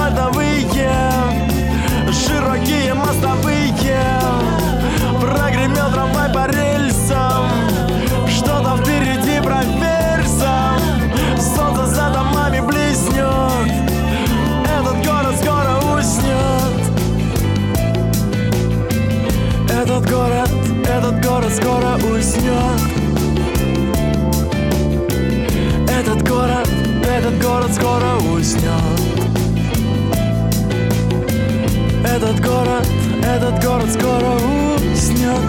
Асфальтовые 0.02 0.62
Широкие 2.10 2.92
мостовые. 2.94 3.72
Прогремел 5.20 5.90
трамвай 5.92 6.28
по 6.32 6.46
рельсам 6.48 7.48
Что 8.28 8.60
там 8.62 8.78
впереди, 8.78 9.40
проверь 9.40 10.26
сам 10.26 10.80
Солнце 11.38 11.86
за 11.86 12.10
домами 12.10 12.60
блеснет 12.60 13.70
Этот 14.64 14.96
город 15.06 15.36
скоро 15.40 15.96
уснет. 15.96 16.74
Этот 19.70 20.10
город, 20.10 20.50
этот 20.84 21.24
город 21.24 21.52
скоро 21.54 21.94
уснет. 22.12 22.80
Этот 25.88 26.28
город, 26.28 26.68
этот 27.06 27.40
город 27.40 27.72
скоро 27.72 28.16
уснет 28.36 29.21
Этот 32.04 32.40
город, 32.40 32.86
этот 33.22 33.64
город 33.64 33.86
скоро 33.90 34.34
уснет 34.92 35.40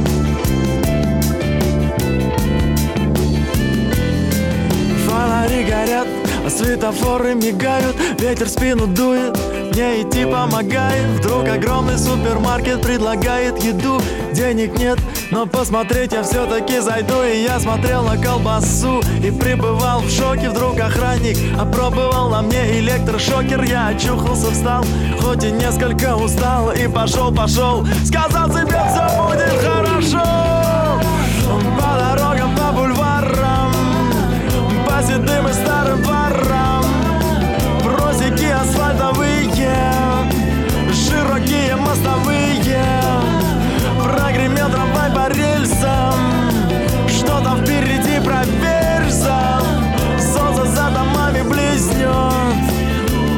Фонари 5.05 5.63
горят, 5.63 6.07
а 6.45 6.49
светофоры 6.49 7.35
мигают. 7.35 7.95
Ветер 8.19 8.47
спину 8.47 8.87
дует, 8.87 9.37
мне 9.73 10.01
идти 10.01 10.25
помогает. 10.25 11.19
Вдруг 11.19 11.47
огромный 11.47 11.97
супермаркет 11.97 12.81
предлагает 12.81 13.61
еду 13.63 14.01
Денег 14.33 14.79
нет, 14.79 14.97
но 15.29 15.45
посмотреть 15.45 16.11
я 16.13 16.23
все-таки 16.23 16.79
зайду. 16.79 17.23
И 17.23 17.43
я 17.43 17.59
смотрел 17.59 18.03
на 18.03 18.17
колбасу 18.17 19.01
и 19.23 19.29
пребывал 19.29 20.01
в 20.01 20.09
шоке. 20.09 20.49
Вдруг 20.49 20.79
охранник 20.79 21.37
опробовал 21.59 22.29
на 22.29 22.41
мне 22.41 22.79
электрошокер. 22.79 23.63
Я 23.63 23.89
очухался, 23.89 24.51
встал, 24.51 24.83
хоть 25.21 25.43
и 25.43 25.51
несколько 25.51 26.15
устал 26.15 26.71
И 26.71 26.87
пошел, 26.87 27.33
пошел, 27.33 27.85
сказал 28.03 28.49
себе 28.49 28.79
все 28.89 29.07
будет 29.21 29.61
хорошо 29.61 30.21
По 31.77 31.97
дорогам, 31.97 32.55
по 32.55 32.71
бульварам 32.71 33.73
По 34.87 35.03
седым 35.03 35.47
и 35.47 35.53
старым 35.53 36.01
дворам 36.01 36.85
Просеки 37.83 38.45
асфальтовые 38.45 39.43
Широкие 40.93 41.75
мостовые 41.75 42.32
рельсам 45.33 46.51
Что 47.07 47.39
там 47.41 47.59
впереди, 47.59 48.19
проверь 48.23 49.09
сам 49.11 49.63
Солнце 50.17 50.65
за 50.65 50.89
домами 50.89 51.41
блеснет 51.41 52.55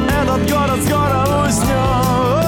Этот 0.08 0.50
город 0.50 0.78
скоро 0.84 1.46
уснет 1.46 2.45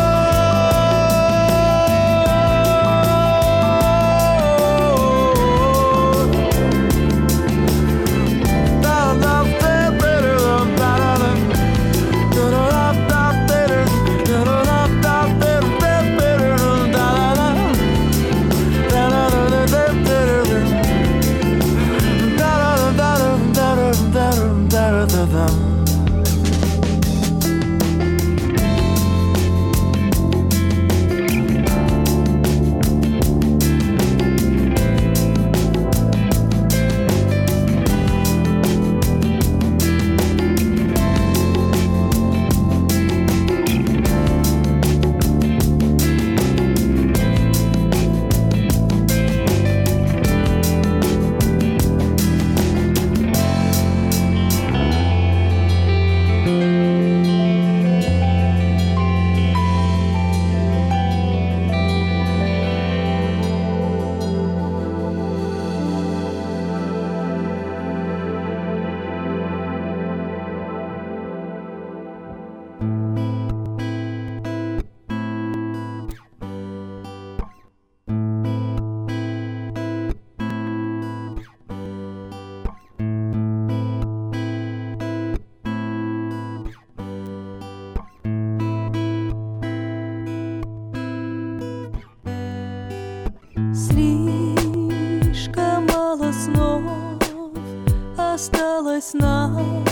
snow. 99.09 99.88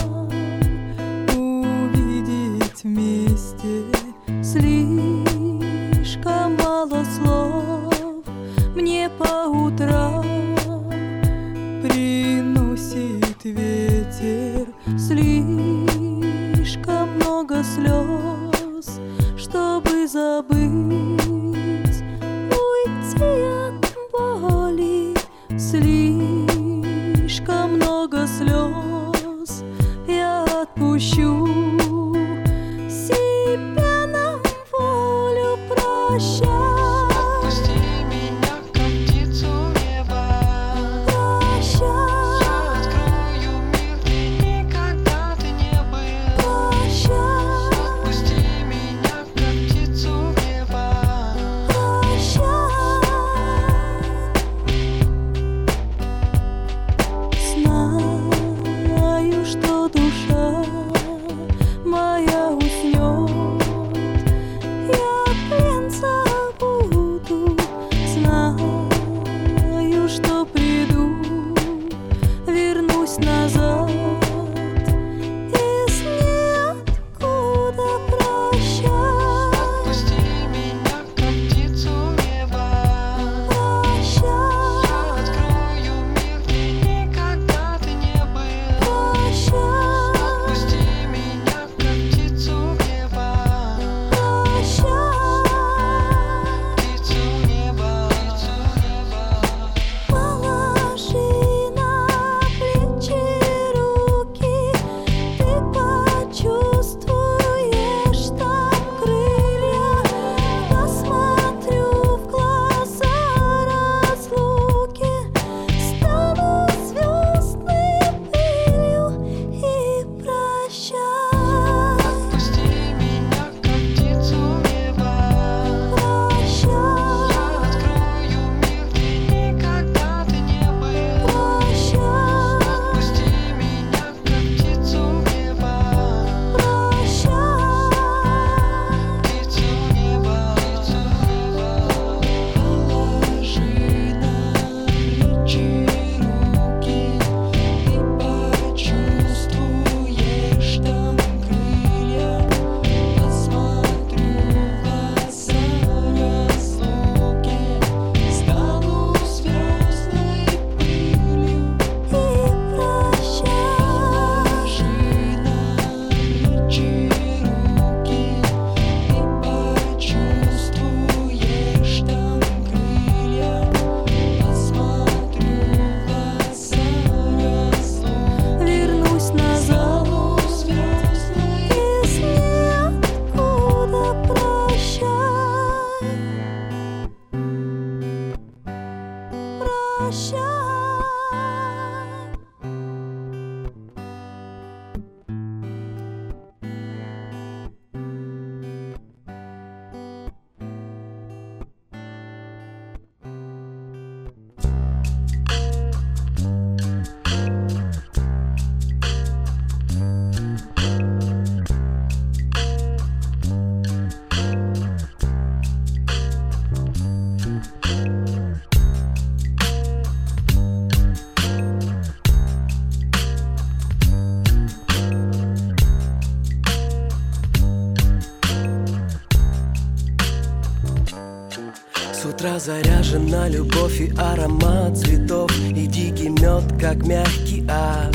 Заряжена 232.67 233.47
любовь 233.47 234.01
и 234.01 234.11
аромат 234.17 234.97
цветов. 234.97 235.49
И 235.69 235.87
дикий 235.87 236.27
мед, 236.27 236.65
как 236.81 237.05
мягкий 237.05 237.65
ад. 237.69 238.13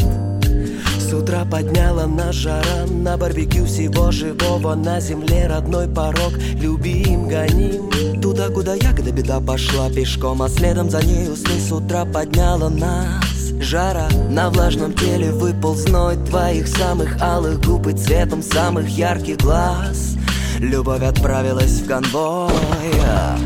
С 0.99 1.11
утра 1.15 1.45
подняла 1.45 2.07
на 2.07 2.33
жара 2.33 2.87
На 2.89 3.17
барбекю 3.19 3.67
всего 3.67 4.11
живого 4.11 4.75
На 4.75 5.01
земле 5.01 5.47
родной 5.47 5.89
порог. 5.89 6.33
Любим, 6.55 7.29
гоним 7.29 8.21
Туда, 8.21 8.49
куда 8.49 8.75
ягода 8.75 9.13
беда 9.13 9.41
пошла 9.41 9.91
пешком 9.91 10.43
А 10.43 10.49
следом 10.49 10.91
за 10.91 11.03
нею 11.03 11.37
сны 11.37 11.59
с 11.59 11.71
утра 11.73 12.05
подняла 12.05 12.71
нас. 12.71 13.53
Жара 13.61 14.09
на 14.31 14.51
влажном 14.51 14.93
теле 14.95 15.33
выпал 15.33 15.75
зной 15.75 16.17
Твоих 16.29 16.67
самых 16.67 17.21
алых 17.23 17.61
губ 17.61 17.87
и 17.89 17.93
цветом 17.93 18.43
самых 18.43 18.89
ярких 18.89 19.39
глаз. 19.39 20.15
Любовь 20.59 21.03
отправилась 21.03 21.81
в 21.81 21.89
конвой 21.89 22.51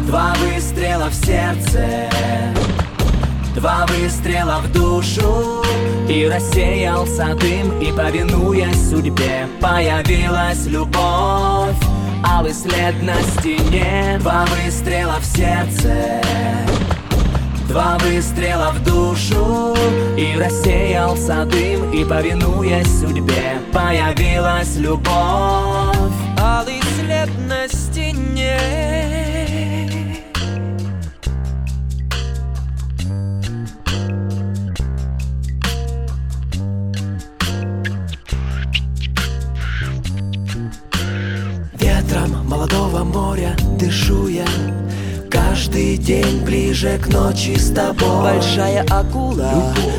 Два 0.07 0.33
выстрела 0.35 1.11
в 1.11 1.15
сердце 1.15 2.09
Два 3.55 3.85
выстрела 3.87 4.63
в 4.65 4.73
душу. 4.73 5.63
И 6.09 6.27
рассеялся 6.27 7.37
дым 7.39 7.79
И 7.81 7.93
повинуясь 7.93 8.89
судьбе 8.89 9.47
Появилась 9.61 10.65
любовь. 10.67 11.77
Алый 12.25 12.55
след 12.55 13.03
на 13.03 13.21
стене 13.23 14.17
Два 14.21 14.47
выстрела 14.47 15.17
в 15.21 15.25
сердце 15.27 16.23
Два 17.69 17.99
выстрела 17.99 18.73
в 18.73 18.83
душу. 18.85 19.77
И 20.17 20.35
рассеялся 20.39 21.45
дым 21.45 21.91
И 21.93 22.07
повинуясь 22.07 23.01
судьбе 23.01 23.61
Появилась 23.71 24.77
любовь. 24.77 26.15
Алый 26.39 26.81
след 26.99 27.29
на 27.47 27.66
ближе 46.87 46.99
к 46.99 47.09
ночи 47.09 47.57
с 47.59 47.73
тобой. 47.73 48.23
Большая 48.23 48.85
акула, 48.91 49.51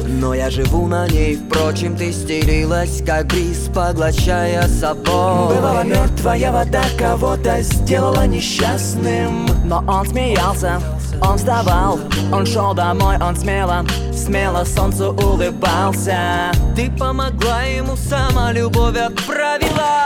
но 0.07 0.33
я 0.33 0.49
живу 0.49 0.87
на 0.87 1.07
ней. 1.07 1.35
Впрочем, 1.35 1.95
ты 1.95 2.11
стелилась, 2.11 3.01
как 3.05 3.27
бриз, 3.27 3.69
поглощая 3.73 4.67
собой. 4.67 5.55
Бывала 5.55 5.83
мертвая 5.83 6.51
вода, 6.51 6.83
кого-то 6.97 7.61
сделала 7.61 8.25
несчастным. 8.25 9.47
Но 9.65 9.83
он 9.87 10.05
смеялся, 10.07 10.81
он 11.21 11.37
вставал, 11.37 11.99
он 12.31 12.45
шел 12.45 12.73
домой, 12.73 13.17
он 13.21 13.35
смело, 13.35 13.85
смело 14.13 14.63
солнцу 14.63 15.11
улыбался. 15.11 16.51
Ты 16.75 16.89
помогла 16.91 17.63
ему, 17.63 17.95
сама 17.97 18.51
любовь 18.51 18.97
отправила. 18.97 20.05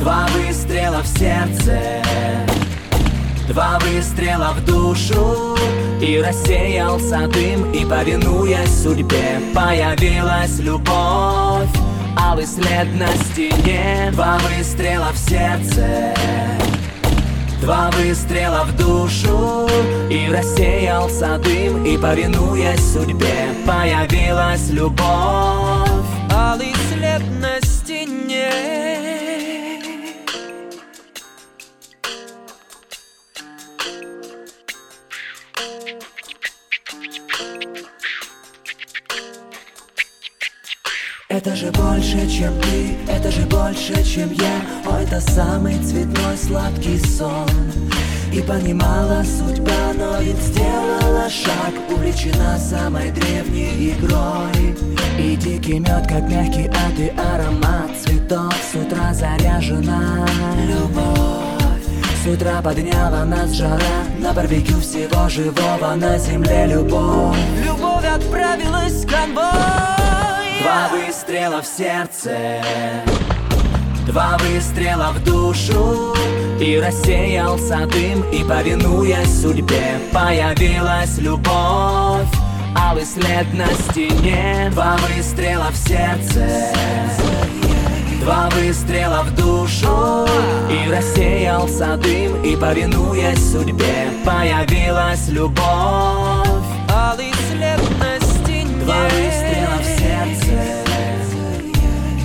Два 0.00 0.26
выстрела 0.34 1.02
в 1.02 1.06
сердце 1.06 2.00
Два 3.50 3.80
выстрела 3.80 4.54
в 4.56 4.64
душу 4.64 5.56
И 6.00 6.22
рассеялся 6.24 7.26
дым 7.26 7.72
И 7.72 7.84
повинуясь 7.84 8.82
судьбе 8.82 9.40
Появилась 9.52 10.60
любовь. 10.60 11.68
Алый 12.16 12.46
след 12.46 12.86
на 12.94 13.08
стене 13.08 14.10
Два 14.12 14.38
выстрела 14.38 15.10
в 15.12 15.18
сердце. 15.18 16.14
Два 17.60 17.90
выстрела 17.90 18.64
в 18.64 18.76
душу 18.76 19.68
И 20.08 20.28
рассеялся 20.30 21.36
дым 21.38 21.84
И 21.84 21.98
повинуясь 21.98 22.92
судьбе 22.92 23.48
Появилась 23.66 24.70
любовь. 24.70 26.06
Алый 26.32 26.72
след 26.92 27.22
на 27.40 27.59
больше, 43.80 44.04
чем 44.04 44.30
я. 44.32 44.60
О, 44.86 44.98
это 44.98 45.20
самый 45.20 45.78
цветной 45.78 46.36
сладкий 46.36 46.98
сон. 46.98 47.48
И 48.32 48.40
понимала 48.42 49.24
судьба, 49.24 49.92
но 49.96 50.20
ведь 50.20 50.38
сделала 50.38 51.28
шаг. 51.28 51.74
Увлечена 51.90 52.58
самой 52.58 53.10
древней 53.10 53.92
игрой. 53.92 54.76
И 55.18 55.36
дикий 55.36 55.78
мед, 55.80 56.06
как 56.08 56.28
мягкий 56.28 56.68
ад 56.68 56.98
и 56.98 57.08
аромат 57.18 57.90
цветов. 58.02 58.54
С 58.70 58.74
утра 58.74 59.12
заряжена 59.12 60.26
любовь. 60.66 61.82
С 62.22 62.26
утра 62.26 62.60
подняла 62.62 63.24
нас 63.24 63.52
жара. 63.52 64.04
На 64.18 64.32
барбекю 64.32 64.78
всего 64.80 65.28
живого 65.28 65.94
на 65.96 66.18
земле 66.18 66.66
любовь. 66.66 67.36
Любовь 67.64 68.04
отправилась 68.04 69.04
в 69.04 69.10
конвой. 69.10 70.62
Два 70.62 70.88
выстрела 70.92 71.62
в 71.62 71.66
сердце 71.66 72.36
Два 74.10 74.36
выстрела 74.38 75.12
в 75.12 75.22
душу 75.22 76.16
И 76.58 76.80
рассеялся 76.84 77.86
дым 77.86 78.24
И 78.32 78.42
повинуясь 78.42 79.40
судьбе 79.40 80.00
Появилась 80.12 81.16
любовь. 81.18 82.26
Алый 82.76 83.04
след 83.04 83.46
на 83.54 83.68
стене 83.68 84.68
Два 84.72 84.96
выстрела 84.96 85.70
в 85.70 85.76
сердце. 85.76 86.44
Два 88.20 88.50
выстрела 88.50 89.22
в 89.22 89.32
душу 89.36 90.26
И 90.68 90.90
рассеялся 90.90 91.96
дым 91.96 92.42
И 92.42 92.56
повинуясь 92.56 93.52
судьбе 93.52 94.10
Появилась 94.24 95.28
любовь. 95.28 95.54
Алый 96.92 97.32
след 97.48 97.80
на 98.00 98.18
стене 98.26 98.84
Два 98.84 99.04
выстрела 99.04 99.49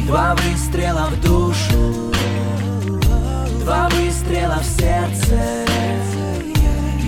Два 0.05 0.35
выстрела 0.35 1.07
в 1.07 1.19
душу 1.19 2.11
Два 3.61 3.89
выстрела 3.89 4.59
в 4.59 4.63
сердце 4.63 5.65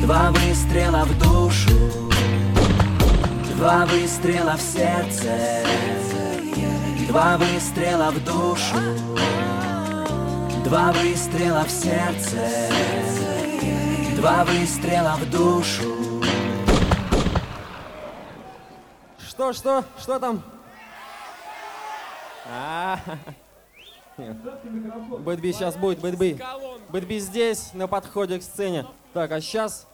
Два 0.01 0.31
выстрела 0.31 1.05
в 1.05 1.19
душу 1.19 1.91
Два 3.55 3.85
выстрела 3.85 4.57
в 4.57 4.61
сердце 4.61 5.63
Два 7.07 7.37
выстрела 7.37 8.09
в 8.09 8.23
душу 8.25 8.75
Два 10.65 10.91
выстрела 10.91 11.65
в 11.65 11.69
сердце 11.69 12.37
Два 14.15 14.43
выстрела 14.43 15.17
в 15.21 15.29
душу 15.29 15.93
Что, 19.19 19.53
что, 19.53 19.83
что 19.99 20.17
там? 20.17 20.41
А, 22.49 22.99
Бэтби 24.17 25.51
сейчас 25.51 25.75
будет, 25.75 25.99
Бэтби. 25.99 26.39
Бэтби 26.89 27.19
здесь, 27.19 27.73
на 27.73 27.87
подходе 27.87 28.39
к 28.39 28.43
сцене. 28.43 28.85
Так, 29.13 29.31
а 29.31 29.41
сейчас... 29.41 29.87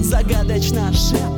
Загадочно 0.00 0.92
шепчет, 0.92 1.31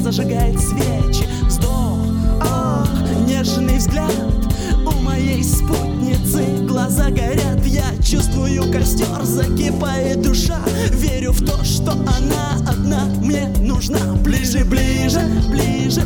зажигает 0.00 0.58
свечи. 0.60 1.24
Вздох, 1.46 1.98
ох, 2.40 2.88
нежный 3.26 3.78
взгляд. 3.78 4.12
У 4.86 5.02
моей 5.02 5.42
спутницы 5.42 6.44
глаза 6.66 7.10
горят 7.10 7.57
чувствую 8.02 8.70
костер, 8.72 9.22
закипает 9.24 10.22
душа. 10.22 10.60
Верю 10.92 11.32
в 11.32 11.44
то, 11.44 11.62
что 11.64 11.92
она 11.92 12.58
одна 12.68 13.04
мне 13.22 13.48
нужна. 13.60 13.98
Ближе, 14.22 14.64
ближе, 14.64 15.20
ближе. 15.50 16.02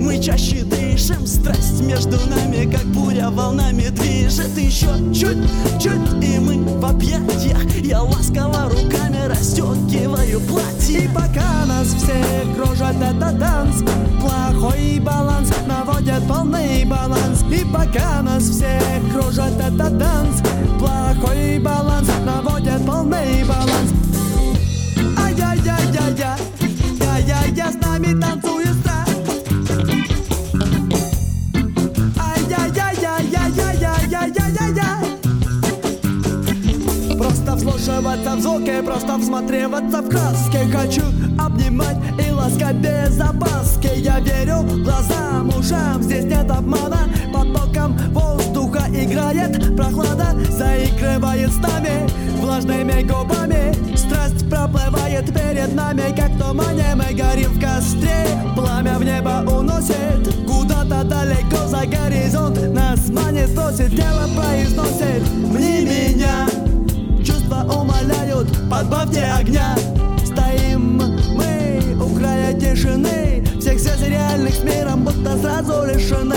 Мы 0.00 0.20
чаще 0.22 0.64
дышим. 0.64 1.26
Страсть 1.26 1.80
между 1.80 2.16
нами, 2.28 2.70
как 2.70 2.84
буря 2.86 3.30
волнами 3.30 3.88
движет. 3.88 4.56
Еще 4.56 4.88
чуть, 5.14 5.38
чуть, 5.80 6.24
и 6.24 6.38
мы 6.38 6.62
в 6.78 6.84
объятиях. 6.84 7.64
Я 7.82 8.02
ласково 8.02 8.70
руками 8.70 9.26
расстегиваю 9.26 10.40
платье. 10.40 11.04
И 11.04 11.08
пока 11.08 11.66
нас 11.66 11.88
все 11.88 12.24
кружат 12.54 12.96
этот 12.96 13.38
танц. 13.38 13.82
Плохой 14.20 15.00
баланс 15.00 15.50
наводит 15.66 16.26
полный 16.26 16.84
баланс. 16.84 17.44
И 17.50 17.64
пока 17.64 18.22
нас 18.22 18.44
все 18.44 18.80
кружат 19.12 19.54
этот 19.58 19.98
танц. 19.98 20.40
Плохой 20.78 21.35
полный 21.36 21.58
баланс, 21.58 22.08
наводят 22.24 22.86
полный 22.86 23.44
баланс. 23.44 23.92
Ай-яй-яй-яй-яй, 25.18 26.38
я-я-я, 26.98 27.72
с 27.72 27.74
нами 27.74 28.20
танцует 28.20 28.74
страх. 28.80 29.06
Просто 37.18 37.56
вслушиваться 37.56 38.36
в 38.36 38.40
звуки, 38.40 38.82
просто 38.84 39.18
всматриваться 39.18 40.02
в 40.02 40.08
краске 40.08 40.58
Хочу 40.72 41.02
обнимать 41.38 41.96
и 42.24 42.30
ласкать 42.30 42.76
без 42.76 43.18
опаски. 43.18 43.90
Я 43.96 44.20
верю 44.20 44.62
глазам, 44.84 45.48
ушам, 45.48 46.02
здесь 46.02 46.24
нет 46.24 46.50
обмана 46.50 47.08
Потоком 47.32 47.96
воздуха 48.12 48.55
играет 49.04 49.76
прохлада 49.76 50.36
Заигрывает 50.50 51.50
с 51.50 51.56
нами 51.56 52.08
влажными 52.40 53.02
губами. 53.02 53.74
Страсть 53.96 54.48
проплывает 54.48 55.26
перед 55.26 55.74
нами, 55.74 56.14
как 56.16 56.30
в 56.30 56.38
тумане 56.38 56.94
Мы 56.94 57.14
горим 57.14 57.50
в 57.50 57.60
костре, 57.60 58.26
пламя 58.54 58.98
в 58.98 59.04
небо 59.04 59.44
уносит 59.50 60.46
Куда-то 60.46 61.04
далеко 61.04 61.66
за 61.66 61.86
горизонт. 61.86 62.58
Нас 62.72 63.08
манит, 63.08 63.54
просит, 63.54 63.90
тело 63.96 64.28
произносит 64.34 65.22
Мне 65.32 65.82
меня 65.82 66.46
Чувства 67.24 67.64
умоляют, 67.64 68.48
подбавьте 68.70 69.24
огня 69.24 69.76
Стоим 70.24 71.02
мы 71.34 71.96
у 72.00 72.14
края 72.16 72.52
тишины 72.54 73.35
материальных 74.06 74.54
с 74.54 74.62
миром 74.62 75.02
будто 75.04 75.36
сразу 75.38 75.84
лишены. 75.84 76.36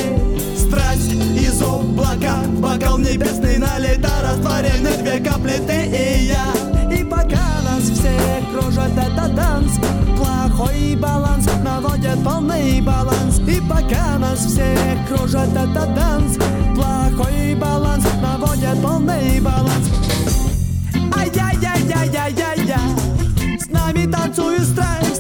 Страсть 0.58 1.12
из 1.12 1.62
облака, 1.62 2.38
бокал 2.58 2.98
небесный 2.98 3.58
налета 3.58 4.10
Растворены 4.24 4.92
две 4.98 5.20
капли, 5.20 5.60
ты 5.68 5.86
и 5.86 6.26
я. 6.28 6.46
И 6.92 7.04
пока 7.04 7.62
нас 7.64 7.84
все 7.84 8.18
кружат 8.52 8.92
этот 8.92 9.36
танц. 9.36 9.74
Плохой 10.18 10.96
баланс 10.96 11.46
наводит 11.64 12.24
полный 12.24 12.82
баланс. 12.82 13.40
И 13.48 13.62
пока 13.62 14.18
нас 14.18 14.40
все 14.40 14.76
кружат 15.08 15.50
этот 15.50 15.94
танц. 15.96 16.38
Плохой 16.76 17.54
баланс 17.56 18.06
наводит 18.22 18.82
полный 18.82 19.40
баланс. 19.42 19.90
Ай-яй-яй-яй-яй-яй-яй. 21.16 23.60
С 23.60 23.68
нами 23.68 24.12
танцует 24.12 24.64
страсть. 24.64 25.19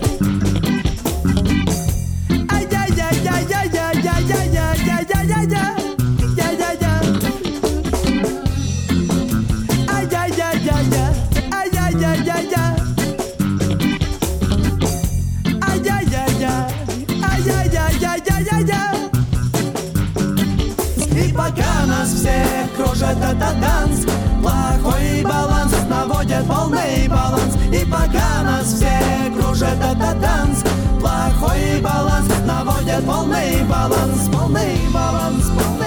уже 29.60 29.76
да-да-данс 29.76 30.64
Плохой 31.02 31.82
баланс 31.82 32.28
наводят 32.46 33.06
полный 33.06 33.64
баланс 33.66 34.30
Полный 34.32 34.78
баланс, 34.94 35.48
полный 35.48 35.79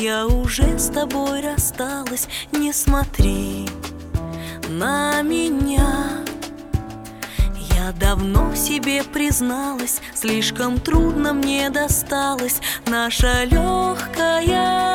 Я 0.00 0.28
уже 0.28 0.78
с 0.78 0.90
тобой 0.90 1.40
рассталась, 1.40 2.28
не 2.52 2.72
смотри 2.72 3.66
на 4.68 5.22
меня. 5.22 6.22
Я 7.74 7.90
давно 7.98 8.54
себе 8.54 9.02
призналась, 9.02 10.00
слишком 10.14 10.78
трудно 10.78 11.32
мне 11.34 11.68
досталась 11.70 12.60
наша 12.86 13.42
легкая. 13.42 14.87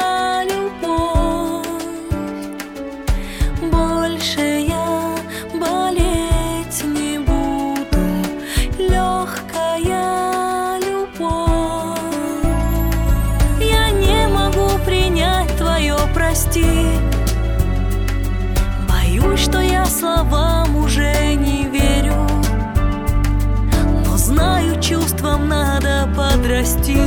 надо 25.84 26.08
подрасти. 26.16 26.98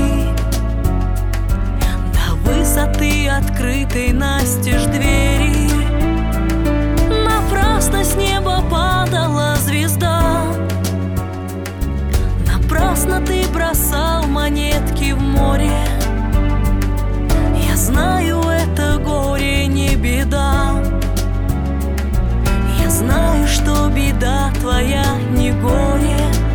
До 2.12 2.34
высоты 2.44 3.28
открытой 3.28 4.12
настежь 4.12 4.84
двери. 4.84 5.70
Напрасно 7.08 8.04
с 8.04 8.14
неба 8.16 8.62
падала 8.70 9.56
звезда. 9.56 10.42
Напрасно 12.46 13.20
ты 13.20 13.46
бросал 13.48 14.26
монетки 14.26 15.12
в 15.12 15.20
море. 15.20 15.70
Я 17.68 17.76
знаю, 17.76 18.42
это 18.42 18.98
горе 18.98 19.66
не 19.66 19.96
беда. 19.96 20.82
Я 22.82 22.90
знаю, 22.90 23.46
что 23.46 23.88
беда 23.88 24.50
твоя 24.60 25.04
не 25.30 25.52
горе. 25.52 26.45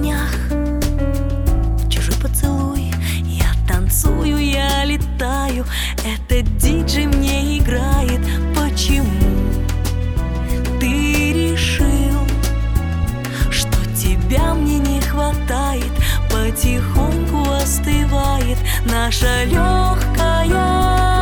днях. 0.00 0.34
Чужой 1.90 2.14
поцелуй 2.20 2.92
Я 3.24 3.52
танцую, 3.68 4.38
я 4.38 4.84
летаю. 4.84 5.64
Это 6.04 6.42
диджей 6.42 7.06
мне 7.06 7.58
играет. 7.58 8.20
Почему 8.56 9.04
ты 10.80 11.32
решил 11.32 12.26
Что 13.50 13.78
тебя 13.94 14.54
мне 14.54 14.78
не 14.78 15.00
хватает? 15.00 15.92
Потихоньку 16.30 17.50
остывает 17.50 18.58
Наша 18.84 19.44
легкая 19.44 21.19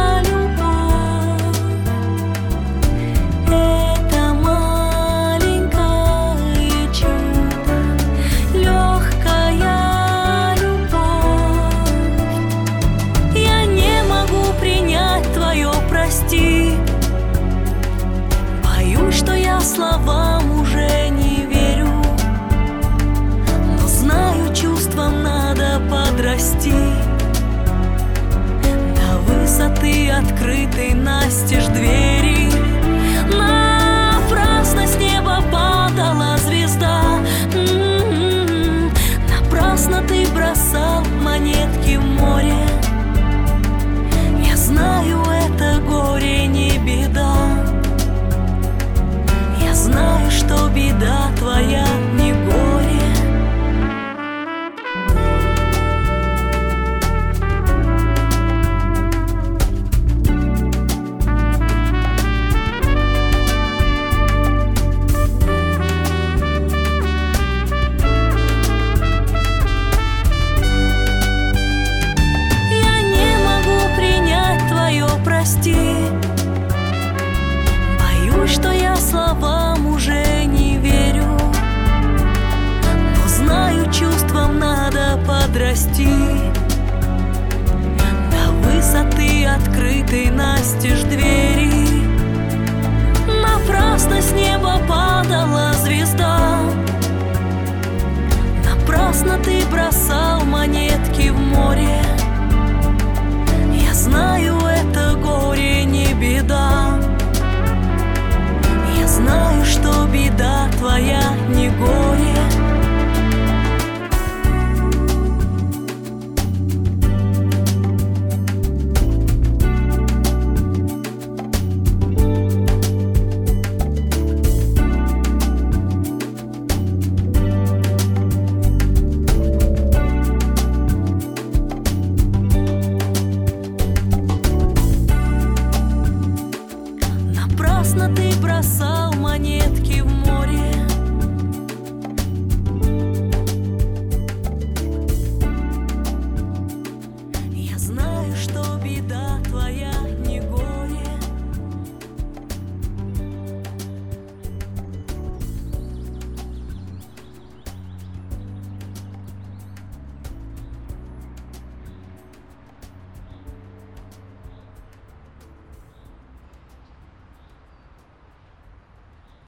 настежь 31.08 31.68
дверь 31.68 32.07